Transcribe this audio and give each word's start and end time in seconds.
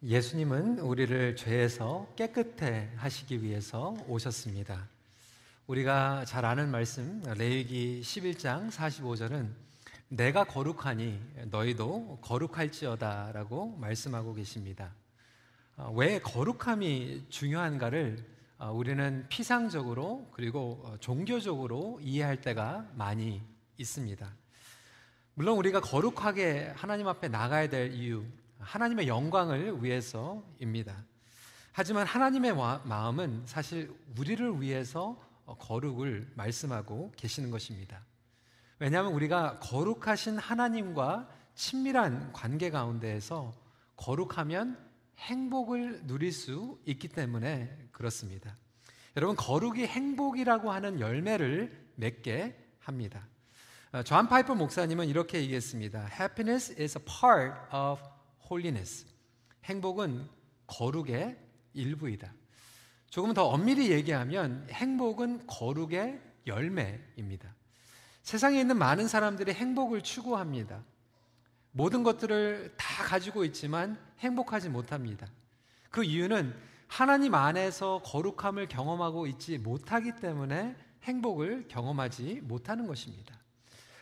예수님은 0.00 0.78
우리를 0.78 1.34
죄에서 1.34 2.06
깨끗해 2.14 2.88
하시기 2.94 3.42
위해서 3.42 3.96
오셨습니다. 4.06 4.88
우리가 5.66 6.24
잘 6.24 6.44
아는 6.44 6.70
말씀 6.70 7.20
레위기 7.36 8.00
11장 8.04 8.70
45절은 8.70 9.48
내가 10.06 10.44
거룩하니 10.44 11.20
너희도 11.46 12.20
거룩할지어다라고 12.22 13.76
말씀하고 13.80 14.34
계십니다. 14.34 14.92
어, 15.76 15.92
왜 15.96 16.20
거룩함이 16.20 17.24
중요한가를 17.28 18.24
어, 18.58 18.70
우리는 18.70 19.26
피상적으로 19.28 20.28
그리고 20.32 20.80
어, 20.84 20.96
종교적으로 21.00 21.98
이해할 22.00 22.40
때가 22.40 22.86
많이 22.94 23.42
있습니다. 23.78 24.32
물론 25.34 25.58
우리가 25.58 25.80
거룩하게 25.80 26.72
하나님 26.76 27.08
앞에 27.08 27.26
나가야 27.26 27.68
될 27.68 27.92
이유 27.94 28.22
하나님의 28.58 29.08
영광을 29.08 29.82
위해서입니다. 29.82 31.04
하지만 31.72 32.06
하나님의 32.06 32.54
마음은 32.84 33.42
사실 33.46 33.94
우리를 34.18 34.60
위해서 34.60 35.20
거룩을 35.46 36.30
말씀하고 36.34 37.12
계시는 37.16 37.50
것입니다. 37.50 38.04
왜냐하면 38.78 39.12
우리가 39.12 39.58
거룩하신 39.60 40.38
하나님과 40.38 41.28
친밀한 41.54 42.32
관계 42.32 42.70
가운데에서 42.70 43.52
거룩하면 43.96 44.78
행복을 45.18 46.06
누릴 46.06 46.32
수 46.32 46.78
있기 46.84 47.08
때문에 47.08 47.76
그렇습니다. 47.92 48.54
여러분, 49.16 49.34
거룩이 49.34 49.84
행복이라고 49.84 50.70
하는 50.70 51.00
열매를 51.00 51.90
맺게 51.96 52.56
합니다. 52.78 53.26
존 54.04 54.28
파이퍼 54.28 54.54
목사님은 54.54 55.08
이렇게 55.08 55.40
얘기했습니다. 55.40 56.08
Happiness 56.12 56.72
is 56.80 56.98
a 56.98 57.04
part 57.04 57.54
of 57.74 58.00
holiness. 58.50 59.06
행복은 59.64 60.28
거룩의 60.66 61.38
일부이다. 61.74 62.32
조금 63.10 63.32
더 63.34 63.46
엄밀히 63.46 63.90
얘기하면 63.90 64.66
행복은 64.70 65.46
거룩의 65.46 66.20
열매입니다. 66.46 67.54
세상에 68.22 68.60
있는 68.60 68.76
많은 68.76 69.08
사람들이 69.08 69.52
행복을 69.52 70.02
추구합니다. 70.02 70.82
모든 71.72 72.02
것들을 72.02 72.74
다 72.76 73.04
가지고 73.04 73.44
있지만 73.44 73.98
행복하지 74.18 74.68
못합니다. 74.68 75.26
그 75.90 76.04
이유는 76.04 76.54
하나님 76.86 77.34
안에서 77.34 78.02
거룩함을 78.04 78.68
경험하고 78.68 79.26
있지 79.26 79.58
못하기 79.58 80.16
때문에 80.20 80.76
행복을 81.04 81.68
경험하지 81.68 82.40
못하는 82.42 82.86
것입니다. 82.86 83.34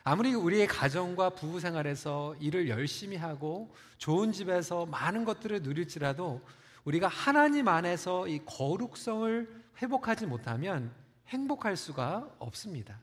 아무리 0.08 0.34
우리의 0.34 0.68
가정과 0.68 1.30
부부 1.30 1.58
생활에서 1.58 2.36
일을 2.36 2.68
열심히 2.68 3.16
하고 3.16 3.74
좋은 3.98 4.30
집에서 4.30 4.86
많은 4.86 5.24
것들을 5.24 5.62
누릴지라도 5.62 6.40
우리가 6.84 7.08
하나님 7.08 7.66
안에서 7.66 8.28
이 8.28 8.38
거룩성을 8.46 9.64
회복하지 9.82 10.26
못하면 10.26 10.94
행복할 11.26 11.76
수가 11.76 12.30
없습니다. 12.38 13.00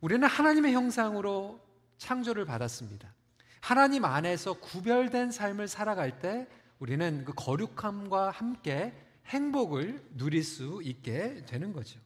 우리는 0.00 0.24
하나님의 0.28 0.72
형상으로 0.72 1.58
창조를 1.98 2.44
받았습니다. 2.44 3.12
하나님 3.60 4.04
안에서 4.04 4.52
구별된 4.52 5.32
삶을 5.32 5.66
살아갈 5.66 6.20
때 6.20 6.46
우리는 6.78 7.24
그 7.24 7.32
거룩함과 7.34 8.30
함께 8.30 8.94
행복을 9.26 10.00
누릴 10.16 10.44
수 10.44 10.80
있게 10.84 11.44
되는 11.46 11.72
거죠. 11.72 11.98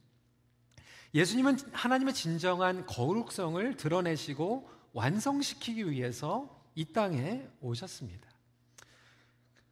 예수님은 1.15 1.57
하나님의 1.71 2.13
진정한 2.13 2.85
거룩성을 2.85 3.77
드러내시고 3.77 4.69
완성시키기 4.91 5.89
위해서 5.89 6.61
이 6.75 6.83
땅에 6.91 7.47
오셨습니다. 7.61 8.29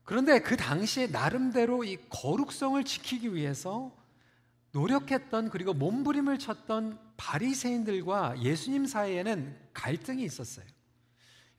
그런데 0.06 0.40
그 0.40 0.56
당시에 0.56 1.08
나름대로 1.08 1.84
이 1.84 1.98
거룩성을 2.10 2.82
지키기 2.86 3.36
위해서 3.36 3.94
노력했던 4.72 5.50
그리고 5.50 5.74
몸부림을 5.74 6.40
쳤던 6.40 6.98
바리새인들과 7.18 8.42
예수님 8.42 8.86
사이에는 8.86 9.58
갈등이 9.74 10.24
있었어요. 10.24 10.66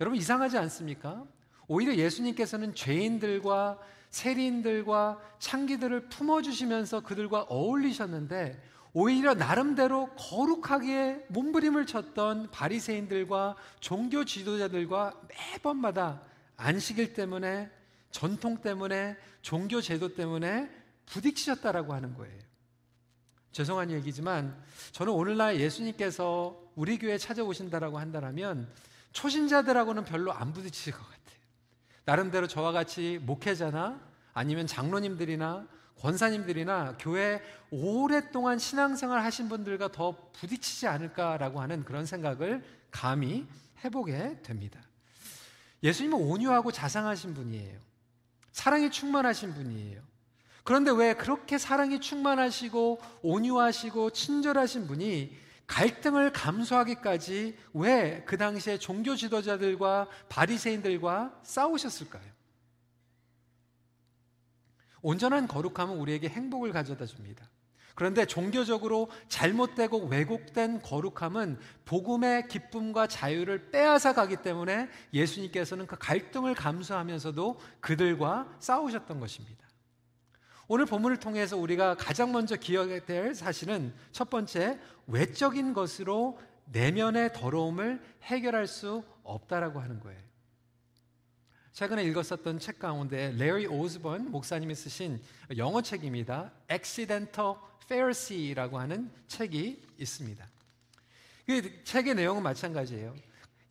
여러분 0.01 0.19
이상하지 0.19 0.57
않습니까? 0.57 1.27
오히려 1.69 1.95
예수님께서는 1.95 2.75
죄인들과 2.75 3.79
세리인들과 4.09 5.21
창기들을 5.39 6.09
품어주시면서 6.09 7.01
그들과 7.01 7.43
어울리셨는데 7.43 8.74
오히려 8.97 9.35
나름대로 9.35 10.09
거룩하게 10.15 11.27
몸부림을 11.29 11.85
쳤던 11.85 12.53
바리새인들과 12.53 13.57
종교 13.81 14.25
지도자들과 14.25 15.21
매번마다 15.29 16.23
안식일 16.57 17.13
때문에 17.13 17.71
전통 18.13 18.59
때문에 18.59 19.17
종교 19.43 19.81
제도 19.81 20.15
때문에 20.15 20.71
부딪히셨다라고 21.07 21.93
하는 21.93 22.15
거예요. 22.15 22.39
죄송한 23.51 23.91
얘기지만 23.91 24.57
저는 24.93 25.13
오늘날 25.13 25.59
예수님께서 25.59 26.57
우리 26.77 26.97
교회에 26.97 27.19
찾아오신다라고 27.19 27.99
한다면 27.99 28.69
초신자들하고는 29.13 30.05
별로 30.05 30.33
안 30.33 30.53
부딪히실 30.53 30.93
것 30.93 31.01
같아요. 31.01 31.39
나름대로 32.05 32.47
저와 32.47 32.71
같이 32.71 33.19
목회자나 33.23 34.01
아니면 34.33 34.69
장로님들이나 34.69 35.67
권사님들이나 36.01 36.97
교회 36.99 37.41
오랫동안 37.71 38.59
신앙생활 38.59 39.23
하신 39.25 39.49
분들과 39.49 39.93
더 39.93 40.31
부딪히지 40.33 40.87
않을까라고 40.87 41.61
하는 41.61 41.85
그런 41.85 42.07
생각을 42.07 42.63
감히 42.91 43.47
해보게 43.85 44.43
됩니다. 44.43 44.81
예수님은 45.83 46.19
온유하고 46.19 46.73
자상하신 46.73 47.35
분이에요. 47.35 47.79
사랑이 48.53 48.91
충만하신 48.91 49.55
분이에요. 49.55 50.01
그런데 50.63 50.91
왜 50.91 51.15
그렇게 51.15 51.59
사랑이 51.59 52.01
충만하시고 52.01 53.01
온유하시고 53.23 54.11
친절하신 54.11 54.87
분이 54.87 55.37
갈등을 55.67 56.33
감수하기까지 56.33 57.57
왜 57.75 58.23
그 58.27 58.37
당시에 58.37 58.79
종교 58.79 59.17
지도자들과 59.17 60.09
바리새인들과 60.29 61.41
싸우셨을까요? 61.43 62.23
온전한 65.05 65.47
거룩함은 65.47 65.99
우리에게 65.99 66.29
행복을 66.31 66.73
가져다 66.73 67.05
줍니다. 67.05 67.49
그런데 67.95 68.25
종교적으로 68.25 69.09
잘못되고 69.29 70.07
왜곡된 70.07 70.81
거룩함은 70.81 71.59
복음의 71.85 72.49
기쁨과 72.49 73.07
자유를 73.07 73.71
빼앗아 73.71 74.15
가기 74.15 74.39
때문에 74.39 74.89
예수님께서는 75.13 75.87
그 75.87 75.97
갈등을 75.97 76.55
감수하면서도 76.55 77.61
그들과 77.81 78.49
싸우셨던 78.59 79.21
것입니다. 79.21 79.63
오늘 80.67 80.87
본문을 80.87 81.19
통해서 81.19 81.59
우리가 81.59 81.97
가장 81.97 82.33
먼저 82.33 82.57
기억해야 82.57 83.05
될 83.05 83.35
사실은 83.35 83.93
첫 84.11 84.31
번째, 84.31 84.81
외적인 85.07 85.75
것으로 85.75 86.39
내면의 86.73 87.35
더러움을 87.35 88.03
해결할 88.23 88.67
수 88.67 89.05
없다라고 89.23 89.81
하는 89.81 90.01
거예요. 90.01 90.21
최근에 91.75 92.05
읽었었던 92.05 92.61
책 92.61 92.79
가운데 92.79 93.35
레리 93.37 93.67
오즈번 93.67 94.31
목사님이 94.31 94.77
쓰신 94.77 95.21
영어 95.57 95.83
책입니다. 95.83 96.53
Accidental 96.71 97.57
Pharisee라고 97.89 98.79
하는 98.79 99.11
책이 99.27 99.83
있습니다. 99.99 100.49
그 101.47 101.83
책의 101.83 102.15
내용은 102.15 102.45
마찬가지예요. 102.45 103.17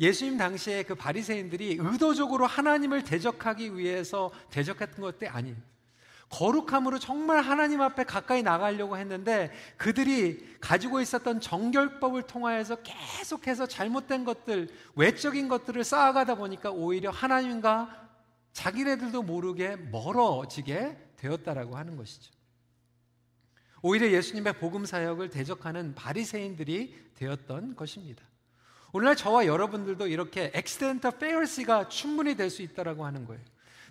예수님 0.02 0.38
당시에 0.38 0.84
그 0.84 0.96
바리새인들이 0.96 1.78
의도적으로 1.80 2.46
하나님을 2.46 3.06
대적하기 3.06 3.78
위해서 3.78 4.34
대적했던 4.50 5.00
것도 5.00 5.30
아니에요. 5.30 5.56
거룩함으로 6.34 6.98
정말 6.98 7.42
하나님 7.42 7.80
앞에 7.82 8.06
가까이 8.06 8.42
나가려고 8.42 8.98
했는데 8.98 9.52
그들이 9.78 10.58
가지고 10.60 11.00
있었던 11.00 11.40
정결법을 11.40 12.24
통하여서 12.24 12.78
계속해서 12.78 13.68
잘못된 13.68 14.26
것들, 14.26 14.70
외적인 14.96 15.48
것들을 15.48 15.84
쌓아가다 15.84 16.36
보니까 16.36 16.72
오히려 16.72 17.12
하나님과 17.12 18.10
자기네들도 18.52 19.22
모르게 19.22 19.76
멀어지게 19.76 20.98
되었다라고 21.18 21.78
하는 21.78 21.98
것이죠. 21.98 22.32
오히려 23.84 24.10
예수님의 24.10 24.54
복음 24.60 24.86
사역을 24.86 25.30
대적하는 25.30 25.94
바리새인들이 25.94 27.12
되었던 27.16 27.76
것입니다. 27.76 28.24
오늘날 28.92 29.16
저와 29.16 29.46
여러분들도 29.46 30.08
이렇게 30.08 30.52
엑스텐터 30.54 31.12
페어시가 31.12 31.90
충분히 31.90 32.36
될 32.36 32.50
수 32.50 32.64
있다라고 32.64 33.06
하는 33.06 33.26
거예요. 33.26 33.44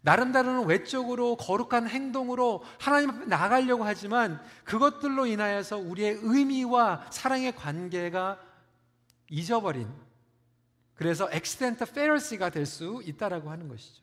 나름대로는 0.03 0.67
외적으로 0.67 1.37
거룩한 1.37 1.89
행동으로 1.89 2.63
하나님 2.81 3.11
앞에 3.11 3.27
나가려고 3.27 3.85
하지만 3.85 4.43
그것들로 4.65 5.27
인하여서 5.27 5.79
우리의 5.79 6.19
의미와 6.23 7.07
사랑의 7.11 7.55
관계가 7.55 8.39
잊어버린 9.31 9.89
그래서 10.95 11.29
엑스텐터 11.33 11.87
페러시가 11.87 12.51
될 12.51 12.67
수 12.67 13.01
있다라고 13.05 13.51
하는 13.51 13.69
것이죠. 13.69 14.03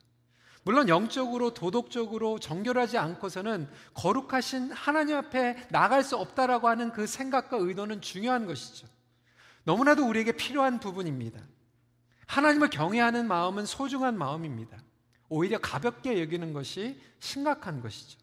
물론 0.64 0.90
영적으로 0.90 1.54
도덕적으로 1.54 2.40
정결하지 2.40 2.98
않고서는 2.98 3.70
거룩하신 3.94 4.72
하나님 4.72 5.16
앞에 5.16 5.68
나갈 5.70 6.04
수 6.04 6.18
없다라고 6.18 6.68
하는 6.68 6.92
그 6.92 7.08
생각과 7.08 7.58
의도는 7.58 8.02
중요한 8.02 8.46
것이죠. 8.46 8.88
너무나도 9.64 10.08
우리에게 10.08 10.34
필요한 10.34 10.80
부분입니다. 10.80 11.42
하나님을 12.28 12.70
경외하는 12.70 13.28
마음은 13.28 13.66
소중한 13.66 14.18
마음입니다. 14.18 14.78
오히려 15.30 15.60
가볍게 15.60 16.22
여기는 16.22 16.54
것이 16.54 17.00
심각한 17.20 17.82
것이죠. 17.82 18.18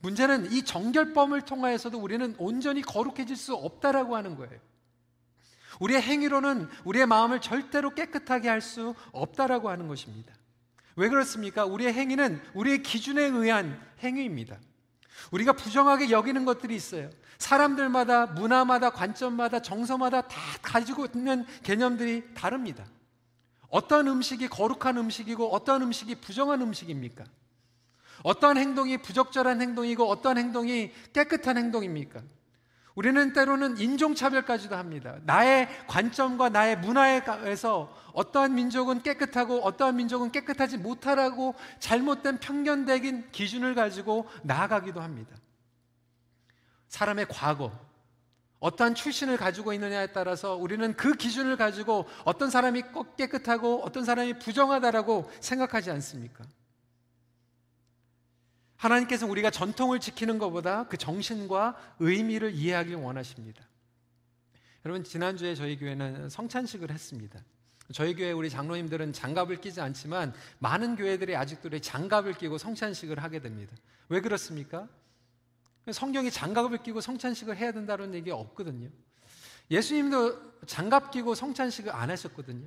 문제는 0.00 0.50
이 0.52 0.64
정결범을 0.64 1.42
통하여서도 1.42 1.98
우리는 1.98 2.34
온전히 2.38 2.80
거룩해질 2.80 3.36
수 3.36 3.54
없다라고 3.54 4.16
하는 4.16 4.36
거예요. 4.36 4.58
우리의 5.80 6.02
행위로는 6.02 6.68
우리의 6.84 7.06
마음을 7.06 7.40
절대로 7.40 7.94
깨끗하게 7.94 8.48
할 8.48 8.60
수 8.60 8.94
없다라고 9.12 9.68
하는 9.68 9.88
것입니다. 9.88 10.32
왜 10.96 11.08
그렇습니까? 11.08 11.64
우리의 11.64 11.92
행위는 11.92 12.42
우리의 12.54 12.82
기준에 12.82 13.22
의한 13.24 13.80
행위입니다. 14.02 14.58
우리가 15.30 15.52
부정하게 15.52 16.10
여기는 16.10 16.44
것들이 16.44 16.74
있어요. 16.74 17.10
사람들마다, 17.38 18.26
문화마다, 18.26 18.90
관점마다, 18.90 19.60
정서마다 19.60 20.22
다 20.22 20.40
가지고 20.60 21.06
있는 21.06 21.46
개념들이 21.62 22.34
다릅니다. 22.34 22.84
어떤 23.70 24.08
음식이 24.08 24.48
거룩한 24.48 24.98
음식이고 24.98 25.52
어떤 25.54 25.82
음식이 25.82 26.16
부정한 26.16 26.60
음식입니까? 26.60 27.24
어떤 28.22 28.58
행동이 28.58 28.98
부적절한 28.98 29.62
행동이고 29.62 30.04
어떤 30.08 30.36
행동이 30.36 30.92
깨끗한 31.12 31.56
행동입니까? 31.56 32.20
우리는 32.94 33.32
때로는 33.32 33.78
인종차별까지도 33.78 34.76
합니다. 34.76 35.16
나의 35.22 35.68
관점과 35.86 36.48
나의 36.50 36.78
문화에서 36.80 37.96
어떠한 38.12 38.54
민족은 38.54 39.02
깨끗하고 39.02 39.60
어떠한 39.60 39.96
민족은 39.96 40.32
깨끗하지 40.32 40.76
못하라고 40.76 41.54
잘못된 41.78 42.38
편견된 42.38 43.30
기준을 43.30 43.74
가지고 43.74 44.28
나아가기도 44.42 45.00
합니다. 45.00 45.36
사람의 46.88 47.26
과거, 47.28 47.72
어떠한 48.60 48.94
출신을 48.94 49.36
가지고 49.36 49.72
있느냐에 49.72 50.08
따라서 50.08 50.54
우리는 50.54 50.94
그 50.94 51.14
기준을 51.14 51.56
가지고 51.56 52.06
어떤 52.24 52.50
사람이 52.50 52.82
꼭 52.92 53.16
깨끗하고 53.16 53.82
어떤 53.82 54.04
사람이 54.04 54.38
부정하다라고 54.38 55.30
생각하지 55.40 55.90
않습니까? 55.90 56.44
하나님께서 58.76 59.26
우리가 59.26 59.50
전통을 59.50 59.98
지키는 60.00 60.38
것보다 60.38 60.88
그 60.88 60.96
정신과 60.96 61.76
의미를 61.98 62.52
이해하길 62.52 62.96
원하십니다. 62.96 63.66
여러분 64.84 65.04
지난주에 65.04 65.54
저희 65.54 65.78
교회는 65.78 66.30
성찬식을 66.30 66.90
했습니다. 66.90 67.40
저희 67.92 68.14
교회 68.14 68.32
우리 68.32 68.48
장로님들은 68.48 69.12
장갑을 69.12 69.60
끼지 69.60 69.80
않지만 69.80 70.32
많은 70.58 70.96
교회들이 70.96 71.34
아직도 71.34 71.78
장갑을 71.78 72.34
끼고 72.34 72.56
성찬식을 72.56 73.22
하게 73.22 73.40
됩니다. 73.40 73.74
왜 74.08 74.20
그렇습니까? 74.20 74.88
성경이 75.92 76.30
장갑을 76.30 76.78
끼고 76.82 77.00
성찬식을 77.00 77.56
해야 77.56 77.72
된다는 77.72 78.14
얘기 78.14 78.30
없거든요. 78.30 78.88
예수님도 79.70 80.66
장갑 80.66 81.10
끼고 81.10 81.34
성찬식을 81.34 81.94
안 81.94 82.10
하셨거든요. 82.10 82.66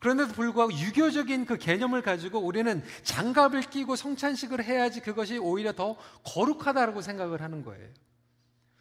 그런데도 0.00 0.32
불구하고 0.32 0.72
유교적인 0.72 1.46
그 1.46 1.56
개념을 1.56 2.02
가지고 2.02 2.40
우리는 2.40 2.82
장갑을 3.04 3.62
끼고 3.62 3.94
성찬식을 3.96 4.64
해야지 4.64 5.00
그것이 5.00 5.38
오히려 5.38 5.72
더 5.72 5.96
거룩하다고 6.24 7.00
생각을 7.02 7.40
하는 7.40 7.62
거예요. 7.64 7.88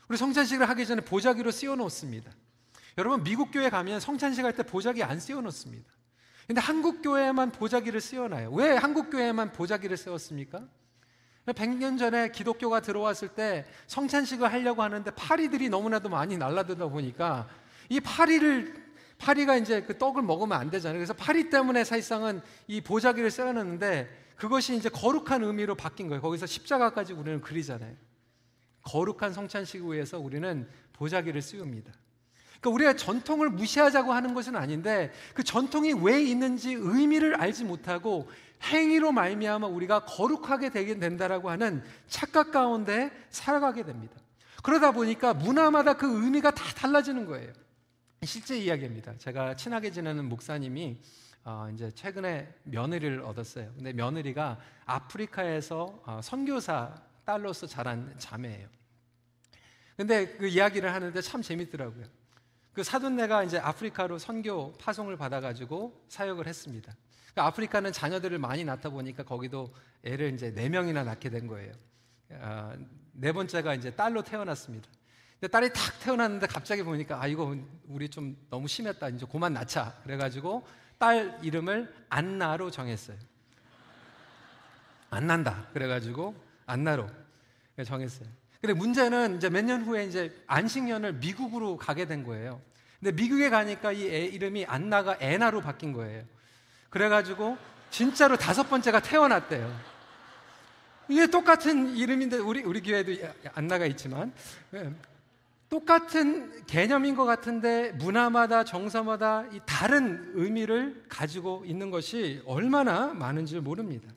우리 0.08 0.18
성찬식을 0.18 0.68
하기 0.70 0.86
전에 0.86 1.02
보자기로 1.02 1.52
씌워 1.52 1.76
놓습니다. 1.76 2.32
여러분 2.98 3.24
미국 3.24 3.52
교회 3.52 3.70
가면 3.70 4.00
성찬식 4.00 4.44
할 4.44 4.54
때 4.54 4.64
보자기 4.64 5.04
안 5.04 5.20
씌워 5.20 5.42
놓습니다. 5.42 5.90
근데 6.48 6.60
한국 6.60 7.02
교회에만 7.02 7.52
보자기를 7.52 8.02
씌워 8.02 8.28
놔요. 8.28 8.52
왜 8.52 8.72
한국 8.76 9.10
교회에만 9.10 9.54
보자기를 9.54 9.96
세웠습니까? 9.96 10.68
100년 11.48 11.98
전에 11.98 12.32
기독교가 12.32 12.82
들어왔을 12.82 13.30
때 13.30 13.66
성찬식을 13.88 14.52
하려고 14.52 14.84
하는데 14.84 15.10
파리들이 15.12 15.70
너무나도 15.70 16.10
많이 16.10 16.38
날라들다 16.38 16.88
보니까 16.88 17.50
이 17.90 18.00
파리를 18.00 18.92
파리가 19.18 19.58
이제 19.58 19.82
그 19.84 19.98
떡을 19.98 20.24
먹으면 20.24 20.58
안 20.58 20.70
되잖아요. 20.70 20.98
그래서 20.98 21.14
파리 21.14 21.50
때문에 21.50 21.84
사실상은 21.84 22.42
이 22.68 22.82
보자기를 22.82 23.30
세워놨는데 23.30 24.34
그것이 24.36 24.76
이제 24.76 24.90
거룩한 24.90 25.44
의미로 25.44 25.76
바뀐 25.76 26.08
거예요. 26.08 26.22
거기서 26.22 26.48
십자가까지 26.48 27.14
우리는 27.14 27.42
그리잖아요. 27.42 27.96
거룩한 28.84 29.34
성찬식을 29.34 29.94
위해서 29.94 30.20
우리는 30.20 30.68
보자기를 30.94 31.42
씌웁니다. 31.42 31.92
그러니까 32.62 32.70
우리가 32.70 32.94
전통을 32.94 33.50
무시하자고 33.50 34.14
하는 34.14 34.34
것은 34.34 34.56
아닌데 34.56 35.12
그 35.34 35.44
전통이 35.44 35.94
왜 35.94 36.22
있는지 36.22 36.74
의미를 36.74 37.36
알지 37.36 37.66
못하고 37.66 38.30
행위로 38.64 39.12
말미암아 39.12 39.68
우리가 39.68 40.06
거룩하게 40.06 40.70
되게 40.70 40.98
된다라고 41.00 41.50
하는 41.50 41.84
착각 42.08 42.52
가운데 42.52 43.12
살아가게 43.32 43.84
됩니다. 43.84 44.16
그러다 44.62 44.92
보니까 44.92 45.34
문화마다 45.34 45.98
그 45.98 46.24
의미가 46.24 46.52
다 46.52 46.64
달라지는 46.76 47.26
거예요. 47.26 47.52
실제 48.24 48.56
이야기입니다. 48.56 49.18
제가 49.18 49.56
친하게 49.56 49.90
지내는 49.90 50.30
목사님이 50.30 51.00
어, 51.44 51.68
이제 51.74 51.90
최근에 51.90 52.54
며느리를 52.66 53.22
얻었어요. 53.22 53.72
근데 53.74 53.94
며느리가 53.94 54.60
아프리카에서 54.86 56.04
어, 56.06 56.20
선교사 56.22 56.94
딸로서 57.26 57.66
자란 57.66 58.14
자매예요. 58.20 58.68
근데 59.98 60.38
그 60.38 60.48
이야기를 60.48 60.94
하는데 60.94 61.20
참 61.22 61.42
재밌더라고요. 61.42 62.21
그 62.74 62.84
사돈네가 62.84 63.44
이제 63.44 63.58
아프리카로 63.58 64.18
선교 64.18 64.74
파송을 64.78 65.18
받아가지고 65.18 66.06
사역을 66.08 66.48
했습니다. 66.48 66.96
그 67.34 67.42
아프리카는 67.42 67.92
자녀들을 67.92 68.38
많이 68.40 68.64
낳다 68.64 68.90
보니까 68.90 69.24
거기도 69.24 69.74
애를 70.04 70.34
이제 70.34 70.54
네 70.54 70.70
명이나 70.70 71.04
낳게 71.04 71.30
된 71.30 71.48
거예요. 71.48 71.74
어, 72.32 72.74
네 73.14 73.32
번째가 73.32 73.76
이제 73.76 73.92
딸로 73.92 74.24
태어났습니다. 74.24 74.88
근데 75.40 75.52
딸이 75.52 75.74
탁 75.74 76.00
태어났는데 76.02 76.48
갑자기 76.48 76.84
보니까 76.84 77.22
아 77.22 77.28
이거 77.28 77.58
우리 77.88 78.10
좀 78.10 78.38
너무 78.50 78.68
심했다. 78.68 79.10
이제 79.10 79.26
그만 79.30 79.54
낳자. 79.54 80.00
그래가지고 80.04 80.66
딸 80.98 81.40
이름을 81.42 81.94
안나로 82.10 82.70
정했어요. 82.72 83.18
안 85.10 85.28
난다. 85.28 85.68
그래가지고 85.74 86.36
안나로 86.66 87.10
정했어요. 87.86 88.30
근데 88.62 88.74
문제는 88.74 89.38
이제 89.38 89.50
몇 89.50 89.66
년 89.66 89.82
후에 89.84 90.06
이제 90.06 90.32
안식년을 90.48 91.14
미국으로 91.14 91.78
가게 91.78 92.06
된 92.06 92.24
거예요. 92.24 92.62
근데 93.00 93.12
미국에 93.12 93.50
가니까 93.50 93.92
이 93.92 94.08
애 94.08 94.26
이름이 94.26 94.66
안나가 94.66 95.18
애나로 95.20 95.62
바뀐 95.62 95.92
거예요. 95.94 96.24
그래가지고 96.92 97.58
진짜로 97.90 98.38
다섯 98.38 98.70
번째가 98.70 99.00
태어났대요. 99.02 99.92
이게 101.10 101.28
똑같은 101.28 101.96
이름인데 101.96 102.38
우리 102.38 102.62
우리 102.64 102.82
교회도 102.82 103.28
안나가 103.56 103.86
있지만 103.88 104.32
예. 104.76 104.92
똑같은 105.70 106.66
개념인 106.68 107.16
것 107.16 107.26
같은데 107.26 107.92
문화마다 107.94 108.64
정서마다 108.64 109.46
이 109.54 109.60
다른 109.66 110.32
의미를 110.36 111.04
가지고 111.10 111.64
있는 111.66 111.90
것이 111.92 112.42
얼마나 112.46 113.08
많은지 113.08 113.60
모릅니다. 113.60 114.08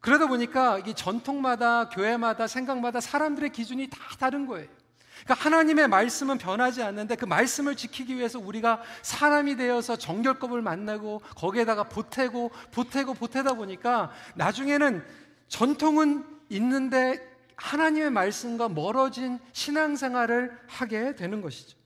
그러다 0.00 0.26
보니까 0.26 0.78
이 0.80 0.94
전통마다 0.94 1.88
교회마다 1.88 2.46
생각마다 2.46 3.00
사람들의 3.00 3.50
기준이 3.50 3.88
다 3.88 3.98
다른 4.18 4.46
거예요. 4.46 4.68
그러니까 5.24 5.44
하나님의 5.44 5.88
말씀은 5.88 6.38
변하지 6.38 6.82
않는데 6.82 7.16
그 7.16 7.24
말씀을 7.24 7.74
지키기 7.74 8.16
위해서 8.16 8.38
우리가 8.38 8.82
사람이 9.02 9.56
되어서 9.56 9.96
정결법을 9.96 10.62
만나고 10.62 11.20
거기에다가 11.36 11.84
보태고 11.84 12.50
보태고 12.72 13.14
보태다 13.14 13.54
보니까 13.54 14.12
나중에는 14.34 15.04
전통은 15.48 16.24
있는데 16.50 17.36
하나님의 17.56 18.10
말씀과 18.10 18.68
멀어진 18.68 19.38
신앙생활을 19.52 20.56
하게 20.66 21.14
되는 21.16 21.40
것이죠. 21.40 21.76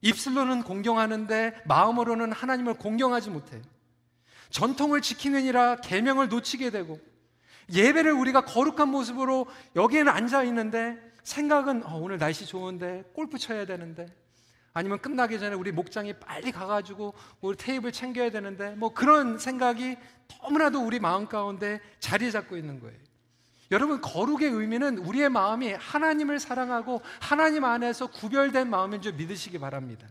입술로는 0.00 0.62
공경하는데 0.62 1.62
마음으로는 1.64 2.32
하나님을 2.32 2.74
공경하지 2.74 3.30
못해요. 3.30 3.60
전통을 4.50 5.02
지키느니라 5.02 5.76
계명을 5.82 6.28
놓치게 6.28 6.70
되고 6.70 7.00
예배를 7.72 8.12
우리가 8.12 8.44
거룩한 8.44 8.88
모습으로 8.88 9.46
여기에는 9.74 10.12
앉아 10.12 10.44
있는데 10.44 10.98
생각은 11.22 11.84
어, 11.84 11.96
오늘 11.96 12.18
날씨 12.18 12.46
좋은데 12.46 13.04
골프 13.12 13.38
쳐야 13.38 13.66
되는데 13.66 14.06
아니면 14.72 15.00
끝나기 15.00 15.38
전에 15.38 15.54
우리 15.54 15.72
목장이 15.72 16.12
빨리 16.20 16.52
가가지고 16.52 17.14
우리 17.40 17.56
테이블 17.56 17.92
챙겨야 17.92 18.30
되는데 18.30 18.74
뭐 18.76 18.92
그런 18.92 19.38
생각이 19.38 19.96
너무나도 20.42 20.84
우리 20.84 21.00
마음 21.00 21.26
가운데 21.26 21.80
자리 21.98 22.30
잡고 22.30 22.56
있는 22.56 22.78
거예요. 22.80 22.96
여러분, 23.70 24.00
거룩의 24.00 24.50
의미는 24.50 24.98
우리의 24.98 25.28
마음이 25.28 25.72
하나님을 25.72 26.38
사랑하고 26.38 27.00
하나님 27.20 27.64
안에서 27.64 28.06
구별된 28.08 28.70
마음인 28.70 29.02
줄 29.02 29.14
믿으시기 29.14 29.58
바랍니다. 29.58 30.06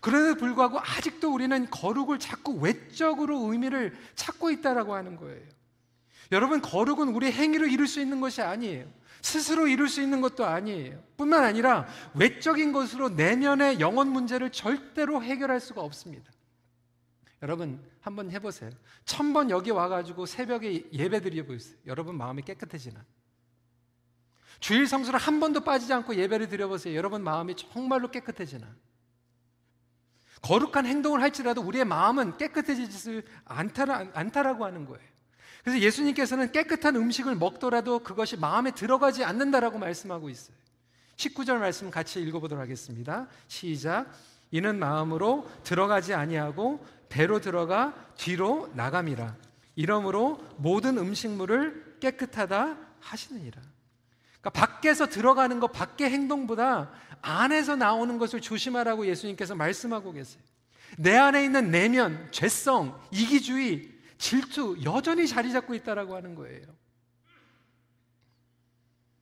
그런데도 0.00 0.36
불구하고 0.36 0.78
아직도 0.78 1.32
우리는 1.32 1.68
거룩을 1.68 2.18
자꾸 2.18 2.52
외적으로 2.60 3.50
의미를 3.50 3.96
찾고 4.14 4.50
있다라고 4.50 4.94
하는 4.94 5.16
거예요. 5.16 5.42
여러분, 6.32 6.60
거룩은 6.60 7.08
우리 7.08 7.30
행위로 7.30 7.66
이룰 7.66 7.86
수 7.86 8.00
있는 8.00 8.20
것이 8.20 8.42
아니에요. 8.42 8.86
스스로 9.20 9.68
이룰 9.68 9.88
수 9.88 10.02
있는 10.02 10.20
것도 10.20 10.44
아니에요. 10.44 11.00
뿐만 11.16 11.44
아니라 11.44 11.86
외적인 12.14 12.72
것으로 12.72 13.10
내면의 13.10 13.78
영혼 13.78 14.08
문제를 14.08 14.50
절대로 14.50 15.22
해결할 15.22 15.60
수가 15.60 15.80
없습니다. 15.82 16.30
여러분 17.42 17.80
한번 18.00 18.30
해보세요. 18.30 18.70
천 19.04 19.32
번 19.32 19.50
여기 19.50 19.70
와가지고 19.70 20.26
새벽에 20.26 20.88
예배 20.92 21.20
드려 21.20 21.44
보세요. 21.44 21.76
여러분 21.86 22.16
마음이 22.16 22.42
깨끗해지나? 22.42 23.04
주일 24.58 24.86
성수를 24.86 25.18
한 25.18 25.40
번도 25.40 25.60
빠지지 25.60 25.92
않고 25.92 26.14
예배를 26.16 26.48
드려보세요. 26.48 26.96
여러분 26.96 27.22
마음이 27.22 27.54
정말로 27.56 28.10
깨끗해지나? 28.10 28.66
거룩한 30.40 30.86
행동을 30.86 31.20
할지라도 31.20 31.62
우리의 31.62 31.84
마음은 31.84 32.36
깨끗해지지 32.36 33.22
않다라, 33.44 34.10
않다라고 34.14 34.64
하는 34.64 34.86
거예요. 34.86 35.11
그래서 35.62 35.80
예수님께서는 35.80 36.52
깨끗한 36.52 36.96
음식을 36.96 37.36
먹더라도 37.36 38.00
그것이 38.00 38.36
마음에 38.36 38.72
들어가지 38.72 39.24
않는다라고 39.24 39.78
말씀하고 39.78 40.28
있어요. 40.28 40.56
19절 41.16 41.58
말씀 41.58 41.90
같이 41.90 42.20
읽어보도록 42.20 42.60
하겠습니다. 42.60 43.28
시작. 43.46 44.12
이는 44.50 44.78
마음으로 44.78 45.48
들어가지 45.62 46.14
아니하고 46.14 46.84
배로 47.08 47.40
들어가 47.40 47.94
뒤로 48.16 48.70
나감이라. 48.74 49.36
이러므로 49.76 50.44
모든 50.56 50.98
음식물을 50.98 51.98
깨끗하다 52.00 52.76
하시느니라. 53.00 53.62
그러니까 54.40 54.50
밖에서 54.50 55.06
들어가는 55.06 55.60
것, 55.60 55.68
밖의 55.68 56.10
행동보다 56.10 56.90
안에서 57.22 57.76
나오는 57.76 58.18
것을 58.18 58.40
조심하라고 58.40 59.06
예수님께서 59.06 59.54
말씀하고 59.54 60.12
계세요. 60.12 60.42
내 60.98 61.16
안에 61.16 61.44
있는 61.44 61.70
내면, 61.70 62.28
죄성, 62.32 63.00
이기주의, 63.12 63.91
질투 64.22 64.78
여전히 64.84 65.26
자리 65.26 65.50
잡고 65.50 65.74
있다라고 65.74 66.14
하는 66.14 66.36
거예요. 66.36 66.62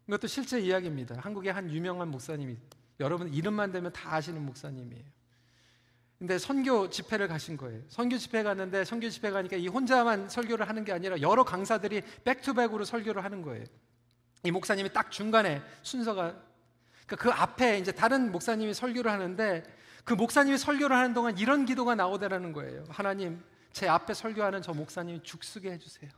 이것도 0.06 0.26
실제 0.26 0.60
이야기입니다. 0.60 1.16
한국의 1.20 1.54
한 1.54 1.70
유명한 1.70 2.10
목사님이 2.10 2.58
여러분 3.00 3.32
이름만 3.32 3.72
되면 3.72 3.90
다 3.94 4.14
아시는 4.14 4.44
목사님이에요. 4.44 5.04
근데 6.18 6.36
선교 6.36 6.90
집회를 6.90 7.28
가신 7.28 7.56
거예요. 7.56 7.80
선교 7.88 8.18
집회 8.18 8.42
갔는데 8.42 8.84
선교 8.84 9.08
집회 9.08 9.30
가니까 9.30 9.56
이 9.56 9.68
혼자만 9.68 10.28
설교를 10.28 10.68
하는 10.68 10.84
게 10.84 10.92
아니라 10.92 11.18
여러 11.22 11.44
강사들이 11.44 12.02
백투백으로 12.24 12.84
설교를 12.84 13.24
하는 13.24 13.40
거예요. 13.40 13.64
이 14.44 14.50
목사님이 14.50 14.92
딱 14.92 15.10
중간에 15.10 15.62
순서가 15.80 16.34
그러니까 17.06 17.16
그 17.16 17.30
앞에 17.30 17.78
이제 17.78 17.90
다른 17.90 18.30
목사님이 18.30 18.74
설교를 18.74 19.10
하는데 19.10 19.64
그 20.04 20.12
목사님이 20.12 20.58
설교를 20.58 20.94
하는 20.94 21.14
동안 21.14 21.38
이런 21.38 21.64
기도가 21.64 21.94
나오더라는 21.94 22.52
거예요. 22.52 22.84
하나님, 22.90 23.42
제 23.72 23.88
앞에 23.88 24.14
설교하는 24.14 24.62
저 24.62 24.72
목사님이 24.72 25.22
죽쓰게 25.22 25.70
해주세요. 25.72 26.10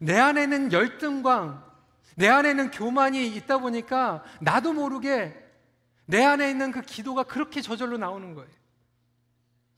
내 0.00 0.18
안에는 0.18 0.72
열등광, 0.72 1.64
내 2.16 2.28
안에는 2.28 2.70
교만이 2.70 3.34
있다 3.36 3.58
보니까 3.58 4.24
나도 4.40 4.72
모르게 4.72 5.34
내 6.06 6.24
안에 6.24 6.50
있는 6.50 6.72
그 6.72 6.82
기도가 6.82 7.24
그렇게 7.24 7.60
저절로 7.60 7.98
나오는 7.98 8.34
거예요. 8.34 8.50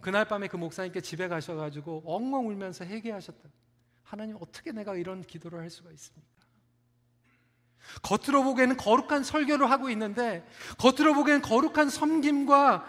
그날 0.01 0.25
밤에 0.25 0.49
그 0.49 0.57
목사님께 0.57 1.01
집에 1.01 1.29
가셔가지고 1.29 2.03
엉엉 2.07 2.49
울면서 2.49 2.85
회개하셨다. 2.85 3.49
하나님 4.03 4.37
어떻게 4.41 4.73
내가 4.73 4.95
이런 4.95 5.23
기도를 5.23 5.61
할 5.61 5.71
수가 5.71 5.91
있습니까? 5.91 6.31
겉으로 8.03 8.45
보기에는 8.45 8.77
거룩한 8.77 9.25
설교를 9.25 9.71
하고 9.71 9.91
있는데 9.91 10.47
겉으로 10.79 11.15
보기에는 11.15 11.43
거룩한 11.43 11.91
섬김과 11.91 12.87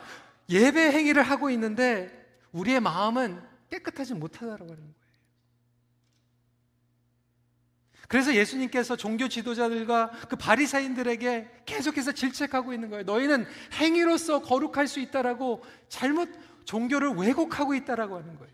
예배 0.52 0.92
행위를 0.92 1.24
하고 1.24 1.50
있는데 1.50 2.12
우리의 2.52 2.80
마음은 2.82 3.42
깨끗하지 3.70 4.14
못하다라고 4.14 4.66
하는 4.66 4.78
거예요. 4.78 5.02
그래서 8.12 8.36
예수님께서 8.36 8.98
종교 8.98 9.30
지도자들과 9.30 10.12
그 10.28 10.36
바리사인들에게 10.36 11.64
계속해서 11.66 12.12
질책하고 12.12 12.74
있는 12.74 12.90
거예요. 12.90 13.04
너희는 13.06 13.46
행위로서 13.74 14.42
거룩할 14.42 14.90
수 14.90 15.00
있다라고 15.00 15.64
잘못 15.88 16.30
종교를 16.66 17.12
왜곡하고 17.12 17.74
있다라고 17.74 18.18
하는 18.18 18.38
거예요. 18.38 18.54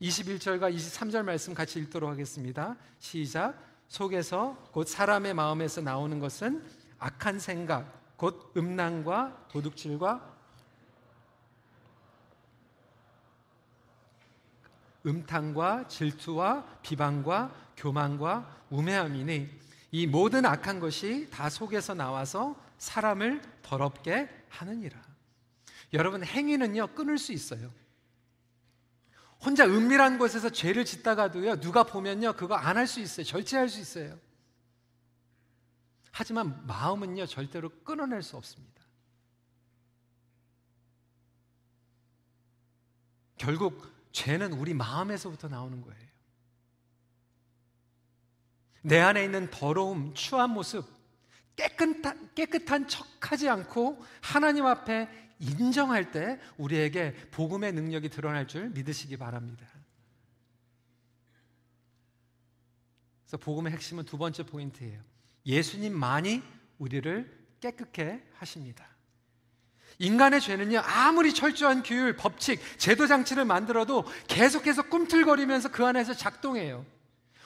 21절과 0.00 0.74
23절 0.74 1.22
말씀 1.22 1.52
같이 1.52 1.78
읽도록 1.80 2.08
하겠습니다. 2.08 2.76
시작. 2.98 3.54
속에서 3.88 4.56
곧 4.72 4.88
사람의 4.88 5.34
마음에서 5.34 5.82
나오는 5.82 6.18
것은 6.18 6.64
악한 6.98 7.38
생각, 7.38 8.03
곧 8.16 8.52
음란과 8.56 9.46
도둑질과 9.48 10.34
음탕과 15.06 15.88
질투와 15.88 16.64
비방과 16.82 17.54
교만과 17.76 18.64
우매함이니 18.70 19.48
이 19.92 20.06
모든 20.06 20.46
악한 20.46 20.80
것이 20.80 21.28
다 21.30 21.50
속에서 21.50 21.94
나와서 21.94 22.56
사람을 22.78 23.42
더럽게 23.62 24.28
하느니라. 24.48 25.00
여러분 25.92 26.24
행위는요 26.24 26.88
끊을 26.88 27.18
수 27.18 27.32
있어요. 27.32 27.70
혼자 29.44 29.66
은밀한 29.66 30.18
곳에서 30.18 30.48
죄를 30.48 30.84
짓다가도요 30.84 31.60
누가 31.60 31.82
보면요 31.84 32.32
그거 32.32 32.54
안 32.54 32.76
할 32.78 32.86
수 32.86 33.00
있어요. 33.00 33.24
절제할 33.24 33.68
수 33.68 33.80
있어요. 33.80 34.18
하지만 36.16 36.64
마음은요 36.68 37.26
절대로 37.26 37.70
끊어낼 37.82 38.22
수 38.22 38.36
없습니다. 38.36 38.84
결국 43.36 43.92
죄는 44.12 44.52
우리 44.52 44.74
마음에서부터 44.74 45.48
나오는 45.48 45.82
거예요. 45.82 46.08
내 48.82 49.00
안에 49.00 49.24
있는 49.24 49.50
더러움, 49.50 50.14
추한 50.14 50.50
모습, 50.50 50.86
깨끗한, 51.56 52.32
깨끗한 52.36 52.86
척하지 52.86 53.48
않고 53.48 54.00
하나님 54.20 54.66
앞에 54.66 55.08
인정할 55.40 56.12
때 56.12 56.40
우리에게 56.58 57.16
복음의 57.32 57.72
능력이 57.72 58.08
드러날 58.08 58.46
줄 58.46 58.70
믿으시기 58.70 59.16
바랍니다. 59.16 59.66
그래서 63.24 63.36
복음의 63.38 63.72
핵심은 63.72 64.04
두 64.04 64.16
번째 64.16 64.44
포인트예요. 64.44 65.13
예수님만이 65.46 66.42
우리를 66.78 67.46
깨끗게 67.60 68.22
하십니다. 68.34 68.86
인간의 69.98 70.40
죄는요, 70.40 70.80
아무리 70.80 71.32
철저한 71.32 71.82
규율, 71.82 72.16
법칙, 72.16 72.60
제도 72.78 73.06
장치를 73.06 73.44
만들어도 73.44 74.04
계속해서 74.26 74.88
꿈틀거리면서 74.88 75.70
그 75.70 75.84
안에서 75.84 76.14
작동해요. 76.14 76.84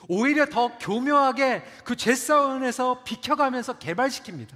오히려 0.08 0.46
더 0.46 0.78
교묘하게 0.78 1.62
그 1.84 1.94
죄싸움에서 1.96 3.04
비켜가면서 3.04 3.78
개발시킵니다. 3.78 4.54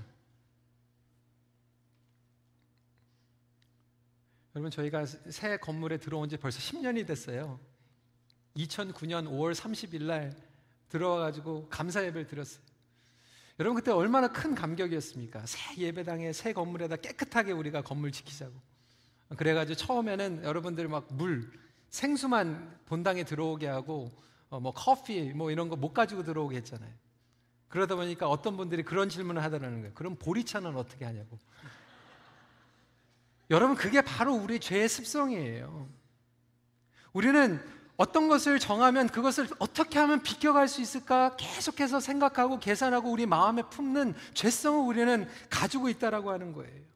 여러분, 4.55 4.71
저희가 4.71 5.05
새 5.07 5.57
건물에 5.59 5.99
들어온 5.99 6.29
지 6.29 6.37
벌써 6.37 6.59
10년이 6.59 7.07
됐어요. 7.07 7.61
2009년 8.57 9.27
5월 9.29 9.55
30일 9.55 10.03
날 10.05 10.35
들어와가지고 10.89 11.69
감사 11.69 12.03
예배를 12.05 12.27
드렸어요. 12.27 12.72
여러분 13.59 13.77
그때 13.77 13.91
얼마나 13.91 14.29
큰 14.29 14.55
감격이었습니까? 14.55 15.45
새 15.47 15.77
예배당에 15.77 16.33
새 16.33 16.53
건물에다 16.53 16.97
깨끗하게 16.97 17.53
우리가 17.53 17.83
건물 17.83 18.11
지키자고. 18.13 18.53
그래가지고 19.37 19.77
처음에는 19.77 20.43
여러분들 20.45 20.89
막 20.89 21.09
물, 21.13 21.51
생수만 21.91 22.79
본당에 22.87 23.25
들어오게 23.25 23.67
하고 23.67 24.11
어, 24.51 24.61
뭐 24.61 24.73
커피 24.73 25.33
뭐 25.33 25.51
이런 25.51 25.69
거 25.69 25.77
못 25.77 25.93
가지고 25.93 26.23
들어오게 26.23 26.57
했잖아요. 26.57 26.93
그러다 27.69 27.95
보니까 27.97 28.29
어떤 28.29 28.57
분들이 28.57 28.83
그런 28.83 29.09
질문을 29.09 29.43
하더라는 29.45 29.81
거예요. 29.81 29.95
그럼 29.95 30.17
보리차는 30.17 30.77
어떻게 30.77 31.05
하냐고. 31.07 31.39
여러분 33.51 33.77
그게 33.77 34.01
바로 34.03 34.35
우리 34.35 34.61
죄의 34.61 34.89
습성이에요. 34.89 35.89
우리는 37.13 37.61
어떤 38.03 38.27
것을 38.27 38.59
정하면 38.59 39.09
그것을 39.09 39.47
어떻게 39.61 40.01
하면 40.01 40.25
비껴갈 40.25 40.67
수 40.67 40.81
있을까 40.81 41.37
계속해서 41.37 42.01
생각하고 42.01 42.59
계산하고 42.59 43.09
우리 43.09 43.27
마음에 43.27 43.63
품는 43.63 44.17
죄성을 44.35 44.85
우리는 44.89 45.29
가지고 45.49 45.89
있다라고 45.89 46.33
하는 46.33 46.53
거예요. 46.53 46.92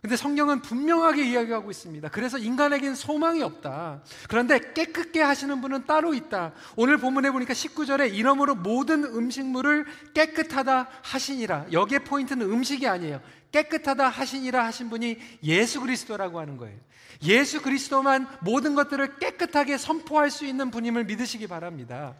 근데 0.00 0.16
성경은 0.16 0.62
분명하게 0.62 1.30
이야기하고 1.30 1.70
있습니다. 1.70 2.08
그래서 2.08 2.38
인간에겐 2.38 2.94
소망이 2.94 3.42
없다. 3.42 4.02
그런데 4.28 4.72
깨끗게 4.72 5.20
하시는 5.20 5.60
분은 5.60 5.84
따로 5.84 6.14
있다. 6.14 6.52
오늘 6.76 6.96
본문에 6.96 7.30
보니까 7.30 7.52
19절에 7.52 8.14
이러므로 8.14 8.54
모든 8.54 9.04
음식물을 9.04 9.84
깨끗하다 10.14 10.88
하시니라. 11.02 11.66
여기에 11.72 12.00
포인트는 12.00 12.50
음식이 12.50 12.88
아니에요. 12.88 13.20
깨끗하다 13.52 14.08
하시니라 14.08 14.64
하신 14.64 14.88
분이 14.88 15.18
예수 15.42 15.80
그리스도라고 15.80 16.40
하는 16.40 16.56
거예요. 16.56 16.78
예수 17.22 17.60
그리스도만 17.60 18.26
모든 18.40 18.74
것들을 18.74 19.18
깨끗하게 19.18 19.76
선포할 19.76 20.30
수 20.30 20.46
있는 20.46 20.70
분임을 20.70 21.04
믿으시기 21.04 21.46
바랍니다. 21.46 22.14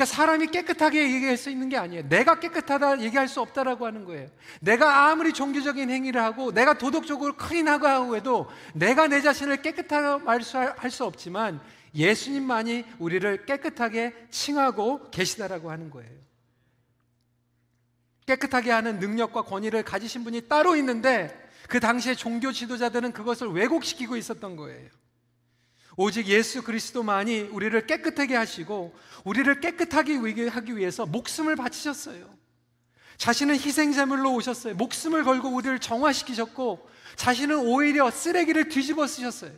그러니까 0.00 0.16
사람이 0.16 0.46
깨끗하게 0.46 1.12
얘기할 1.12 1.36
수 1.36 1.50
있는 1.50 1.68
게 1.68 1.76
아니에요. 1.76 2.08
내가 2.08 2.40
깨끗하다 2.40 3.02
얘기할 3.02 3.28
수 3.28 3.42
없다라고 3.42 3.84
하는 3.84 4.06
거예요. 4.06 4.30
내가 4.60 5.10
아무리 5.10 5.34
종교적인 5.34 5.90
행위를 5.90 6.22
하고 6.22 6.52
내가 6.52 6.78
도덕적으로 6.78 7.36
클린하고 7.36 8.16
해도 8.16 8.48
내가 8.72 9.08
내 9.08 9.20
자신을 9.20 9.60
깨끗하게 9.60 10.24
할수 10.78 11.04
없지만 11.04 11.60
예수님만이 11.94 12.86
우리를 12.98 13.44
깨끗하게 13.44 14.14
칭하고 14.30 15.10
계시다라고 15.10 15.70
하는 15.70 15.90
거예요. 15.90 16.10
깨끗하게 18.24 18.70
하는 18.70 19.00
능력과 19.00 19.42
권위를 19.42 19.82
가지신 19.82 20.24
분이 20.24 20.48
따로 20.48 20.76
있는데 20.76 21.50
그 21.68 21.78
당시에 21.78 22.14
종교 22.14 22.52
지도자들은 22.52 23.12
그것을 23.12 23.48
왜곡시키고 23.48 24.16
있었던 24.16 24.56
거예요. 24.56 24.88
오직 25.96 26.26
예수 26.26 26.62
그리스도만이 26.62 27.48
우리를 27.52 27.86
깨끗하게 27.86 28.36
하시고 28.36 28.94
우리를 29.24 29.60
깨끗하게 29.60 30.16
하기 30.48 30.76
위해서 30.76 31.06
목숨을 31.06 31.56
바치셨어요. 31.56 32.40
자신은 33.16 33.56
희생제물로 33.56 34.32
오셨어요. 34.34 34.74
목숨을 34.74 35.24
걸고 35.24 35.50
우리를 35.50 35.78
정화시키셨고 35.78 36.88
자신은 37.16 37.58
오히려 37.58 38.10
쓰레기를 38.10 38.68
뒤집어 38.68 39.06
쓰셨어요. 39.06 39.52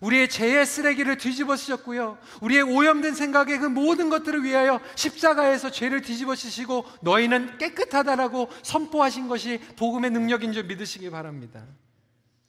우리의 0.00 0.28
죄의 0.28 0.66
쓰레기를 0.66 1.16
뒤집어 1.16 1.56
쓰셨고요. 1.56 2.18
우리의 2.40 2.62
오염된 2.62 3.14
생각의 3.14 3.58
그 3.58 3.66
모든 3.66 4.10
것들을 4.10 4.42
위하여 4.42 4.80
십자가에서 4.94 5.70
죄를 5.70 6.02
뒤집어 6.02 6.34
쓰시고 6.34 6.86
너희는 7.02 7.58
깨끗하다라고 7.58 8.50
선포하신 8.62 9.28
것이 9.28 9.58
복음의 9.76 10.10
능력인 10.10 10.52
줄 10.52 10.64
믿으시기 10.64 11.10
바랍니다. 11.10 11.62